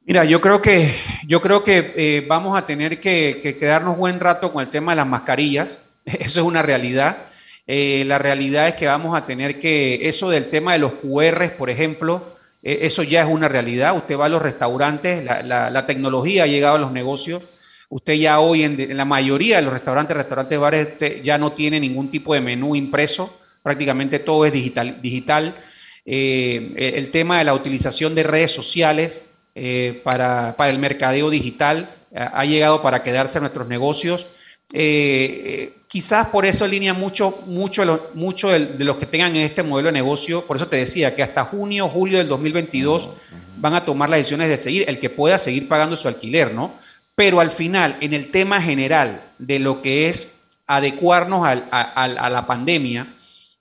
Mira, 0.07 0.25
yo 0.25 0.41
creo 0.41 0.63
que, 0.63 0.91
yo 1.27 1.43
creo 1.43 1.63
que 1.63 1.93
eh, 1.97 2.25
vamos 2.27 2.57
a 2.57 2.65
tener 2.65 2.99
que, 2.99 3.59
quedarnos 3.61 3.99
buen 3.99 4.21
rato 4.21 4.55
con 4.55 4.63
el 4.63 4.71
tema 4.71 4.93
de 4.93 4.97
las 4.97 5.07
mascarillas. 5.07 5.81
Eso 6.07 6.41
es 6.41 6.47
una 6.47 6.63
realidad. 6.63 7.19
la 7.67 8.17
realidad 8.17 8.67
es 8.69 8.75
que 8.75 8.87
vamos 8.87 9.15
a 9.15 9.27
tener 9.27 9.59
que, 9.59 10.09
eso 10.09 10.31
del 10.31 10.49
tema 10.49 10.73
de 10.73 10.79
los 10.79 10.93
QRs, 10.93 11.51
por 11.51 11.69
ejemplo, 11.69 12.23
e, 12.63 12.87
eso 12.87 13.03
ya 13.03 13.21
es 13.21 13.29
una 13.29 13.51
realidad. 13.51 13.95
Usted 13.95 14.19
va 14.19 14.25
a 14.27 14.31
los 14.31 14.41
restaurantes, 14.41 15.23
la, 15.25 15.87
tecnología 15.87 16.45
ha 16.45 16.47
llegado 16.47 16.77
a 16.77 16.79
los 16.79 16.91
negocios. 16.91 17.43
Usted 17.95 18.15
ya 18.15 18.41
hoy 18.41 18.65
en, 18.65 18.97
la 18.97 19.05
mayoría 19.05 19.59
de 19.59 19.63
los 19.63 19.73
restaurantes, 19.73 20.17
restaurantes, 20.17 20.59
bares, 20.59 20.89
ya 21.23 21.39
no 21.39 21.53
tiene 21.53 21.79
ningún 21.79 22.11
tipo 22.11 22.35
de 22.35 22.41
menú 22.41 22.75
impreso. 22.75 23.39
Prácticamente 23.63 24.19
todo 24.19 24.45
es 24.45 24.53
digital. 24.53 25.01
digital. 25.01 25.55
Eh, 26.05 26.93
el 26.97 27.13
tema 27.13 27.39
de 27.39 27.45
la 27.45 27.55
utilización 27.55 28.17
de 28.17 28.25
redes 28.25 28.51
sociales 28.51 29.35
eh, 29.55 30.01
para, 30.03 30.57
para, 30.57 30.73
el 30.73 30.81
mercadeo 30.81 31.31
digital 31.31 31.89
ha 32.17 32.45
llegado 32.45 32.83
para 32.83 33.05
quedarse 33.05 33.39
en 33.39 33.43
nuestros 33.43 33.69
negocios. 33.69 34.27
Eh, 34.73 35.75
quizás 35.87 36.27
por 36.27 36.47
eso 36.47 36.67
línea 36.67 36.95
mucho, 36.95 37.45
mucho, 37.47 38.11
mucho 38.15 38.49
de, 38.49 38.85
los 38.85 38.97
que 38.97 39.07
tengan 39.07 39.37
este 39.37 39.63
modelo 39.63 39.91
de 39.91 39.93
negocio. 39.93 40.45
Por 40.45 40.57
eso 40.57 40.67
te 40.67 40.79
decía 40.79 41.15
que 41.15 41.23
hasta 41.23 41.45
junio, 41.45 41.89
julio 41.89 42.19
del 42.19 42.27
2022 42.27 43.09
van 43.57 43.75
a 43.75 43.85
tomar 43.85 44.11
las 44.11 44.19
decisiones 44.19 44.49
de 44.49 44.57
seguir, 44.57 44.85
el 44.89 44.99
que 44.99 45.11
pueda 45.11 45.39
seguir 45.39 45.69
pagando 45.69 45.97
su 45.97 46.09
alquiler, 46.09 46.53
¿no? 46.53 46.75
Pero 47.15 47.41
al 47.41 47.51
final, 47.51 47.97
en 48.01 48.13
el 48.13 48.31
tema 48.31 48.61
general 48.61 49.23
de 49.39 49.59
lo 49.59 49.83
que 49.83 50.09
es 50.09 50.35
adecuarnos 50.67 51.47
a, 51.47 52.29
la 52.31 52.47
pandemia, 52.47 53.07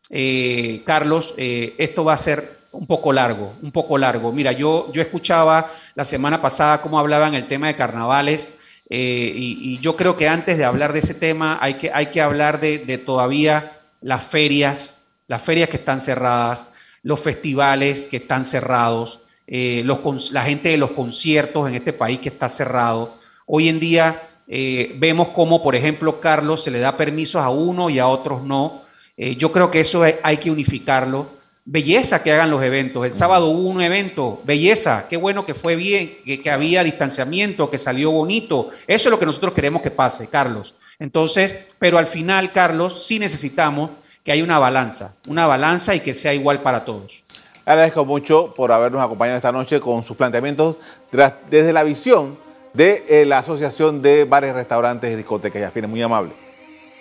eh, 0.09 0.81
Carlos, 0.85 1.33
eh, 1.37 1.75
esto 1.77 2.03
va 2.03 2.13
a 2.13 2.17
ser 2.17 2.59
un 2.71 2.87
poco 2.87 3.13
largo, 3.13 3.53
un 3.61 3.71
poco 3.71 3.97
largo. 3.97 4.31
Mira, 4.31 4.51
yo, 4.51 4.91
yo 4.91 5.01
escuchaba 5.01 5.69
la 5.93 6.05
semana 6.05 6.41
pasada 6.41 6.81
cómo 6.81 6.97
hablaban 6.97 7.35
el 7.35 7.47
tema 7.47 7.67
de 7.67 7.75
carnavales 7.75 8.49
eh, 8.89 9.31
y, 9.35 9.79
yo 9.79 9.95
creo 9.95 10.17
que 10.17 10.27
antes 10.27 10.57
de 10.57 10.65
hablar 10.65 10.93
de 10.93 10.99
ese 10.99 11.13
tema 11.13 11.57
hay 11.61 11.75
que, 11.75 11.91
hay 11.93 12.07
que 12.07 12.21
hablar 12.21 12.59
de, 12.59 12.79
todavía 12.97 13.77
las 14.01 14.23
ferias, 14.23 15.05
las 15.27 15.41
ferias 15.41 15.69
que 15.69 15.77
están 15.77 16.01
cerradas, 16.01 16.69
los 17.03 17.19
festivales 17.19 18.07
que 18.07 18.17
están 18.17 18.43
cerrados, 18.45 19.19
la 19.47 20.43
gente 20.43 20.69
de 20.69 20.77
los 20.77 20.91
conciertos 20.91 21.67
en 21.67 21.75
este 21.75 21.93
país 21.93 22.19
que 22.19 22.29
está 22.29 22.49
cerrado. 22.49 23.22
Hoy 23.45 23.69
en 23.69 23.79
día 23.79 24.21
eh, 24.47 24.95
vemos 24.97 25.29
cómo, 25.29 25.61
por 25.63 25.75
ejemplo, 25.75 26.19
Carlos 26.19 26.63
se 26.63 26.71
le 26.71 26.79
da 26.79 26.97
permisos 26.97 27.41
a 27.41 27.49
uno 27.49 27.89
y 27.89 27.99
a 27.99 28.07
otros 28.07 28.43
no. 28.43 28.83
yo 29.15 29.51
creo 29.51 29.69
que 29.69 29.79
eso 29.79 30.03
hay 30.23 30.37
que 30.37 30.51
unificarlo. 30.51 31.27
belleza 31.65 32.21
que 32.21 32.31
hagan 32.31 32.51
los 32.51 32.61
eventos. 32.61 33.05
El 33.05 33.13
sábado 33.13 33.47
hubo 33.47 33.69
un 33.69 33.81
evento, 33.81 34.41
belleza, 34.43 35.07
qué 35.09 35.17
bueno 35.17 35.45
que 35.45 35.53
fue 35.53 35.75
bien, 35.75 36.17
que, 36.25 36.41
que, 36.41 36.51
había 36.51 36.83
distanciamiento, 36.83 37.69
que 37.69 37.77
salió 37.77 38.11
bonito. 38.11 38.69
Eso 38.87 39.07
es 39.07 39.11
lo 39.11 39.19
que 39.19 39.25
nosotros 39.25 39.53
queremos 39.53 39.81
que 39.81 39.91
pase, 39.91 40.29
Carlos. 40.29 40.75
Entonces, 40.99 41.67
pero 41.79 41.97
al 41.97 42.07
final, 42.07 42.51
Carlos, 42.51 43.05
sí 43.05 43.19
necesitamos 43.19 43.91
que 44.23 44.31
haya 44.31 44.43
una 44.43 44.59
balanza, 44.59 45.15
una 45.27 45.45
balanza 45.47 45.93
y 45.95 45.99
que 45.99 46.13
sea 46.13 46.33
igual 46.33 46.61
para 46.61 46.85
todos. 46.85 47.23
Agradezco 47.65 48.05
mucho 48.05 48.53
por 48.53 48.71
habernos 48.71 49.01
acompañado 49.01 49.37
esta 49.37 49.51
noche 49.51 49.79
con 49.79 50.03
sus 50.03 50.17
planteamientos 50.17 50.77
desde 51.49 51.73
la 51.73 51.83
visión 51.83 52.37
de 52.73 53.05
eh, 53.07 53.25
la 53.25 53.39
Asociación 53.39 54.01
de 54.01 54.25
Bares, 54.25 54.53
Restaurantes 54.53 55.11
y 55.11 55.15
Discotecas 55.15 55.61
y 55.61 55.63
Afines. 55.63 55.89
Muy 55.89 56.01
amable. 56.01 56.33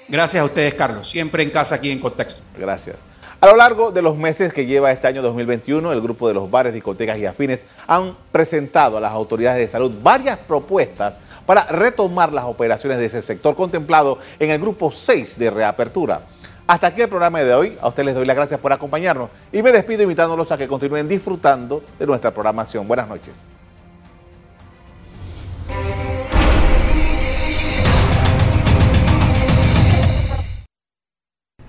Gracias 0.09 0.43
a 0.43 0.45
ustedes, 0.45 0.75
Carlos. 0.75 1.09
Siempre 1.09 1.43
en 1.43 1.51
casa 1.51 1.77
aquí 1.77 1.91
en 1.91 1.99
Contexto. 1.99 2.43
Gracias. 2.59 2.97
A 3.41 3.47
lo 3.49 3.57
largo 3.57 3.91
de 3.91 4.03
los 4.03 4.17
meses 4.17 4.53
que 4.53 4.67
lleva 4.67 4.93
este 4.93 5.09
año 5.09 5.21
2021, 5.21 5.93
el 5.93 6.01
grupo 6.01 6.29
de 6.29 6.35
los 6.35 6.49
bares, 6.49 6.73
discotecas 6.73 7.19
y 7.19 7.27
afines 7.27 7.63
han 7.89 8.17
presentado 8.31 8.99
a 8.99 9.01
las 9.01 9.13
autoridades 9.13 9.59
de 9.59 9.69
salud 9.69 9.93
varias 10.01 10.39
propuestas 10.39 11.19
para 11.45 11.65
retomar 11.65 12.33
las 12.33 12.45
operaciones 12.45 12.99
de 12.99 13.07
ese 13.07 13.21
sector 13.21 13.57
contemplado 13.57 14.19
en 14.39 14.51
el 14.51 14.61
grupo 14.61 14.93
6 14.93 15.41
de 15.41 15.51
reapertura. 15.51 16.21
Hasta 16.69 16.87
aquí 16.87 17.03
el 17.03 17.09
programa 17.09 17.41
de 17.41 17.53
hoy. 17.53 17.77
A 17.81 17.89
ustedes 17.89 18.07
les 18.07 18.15
doy 18.15 18.27
las 18.27 18.37
gracias 18.37 18.61
por 18.61 18.73
acompañarnos 18.73 19.31
y 19.51 19.61
me 19.61 19.73
despido 19.73 20.03
invitándolos 20.05 20.53
a 20.53 20.57
que 20.57 20.69
continúen 20.69 21.09
disfrutando 21.09 21.83
de 21.99 22.07
nuestra 22.07 22.31
programación. 22.31 22.87
Buenas 22.87 23.09
noches. 23.09 23.43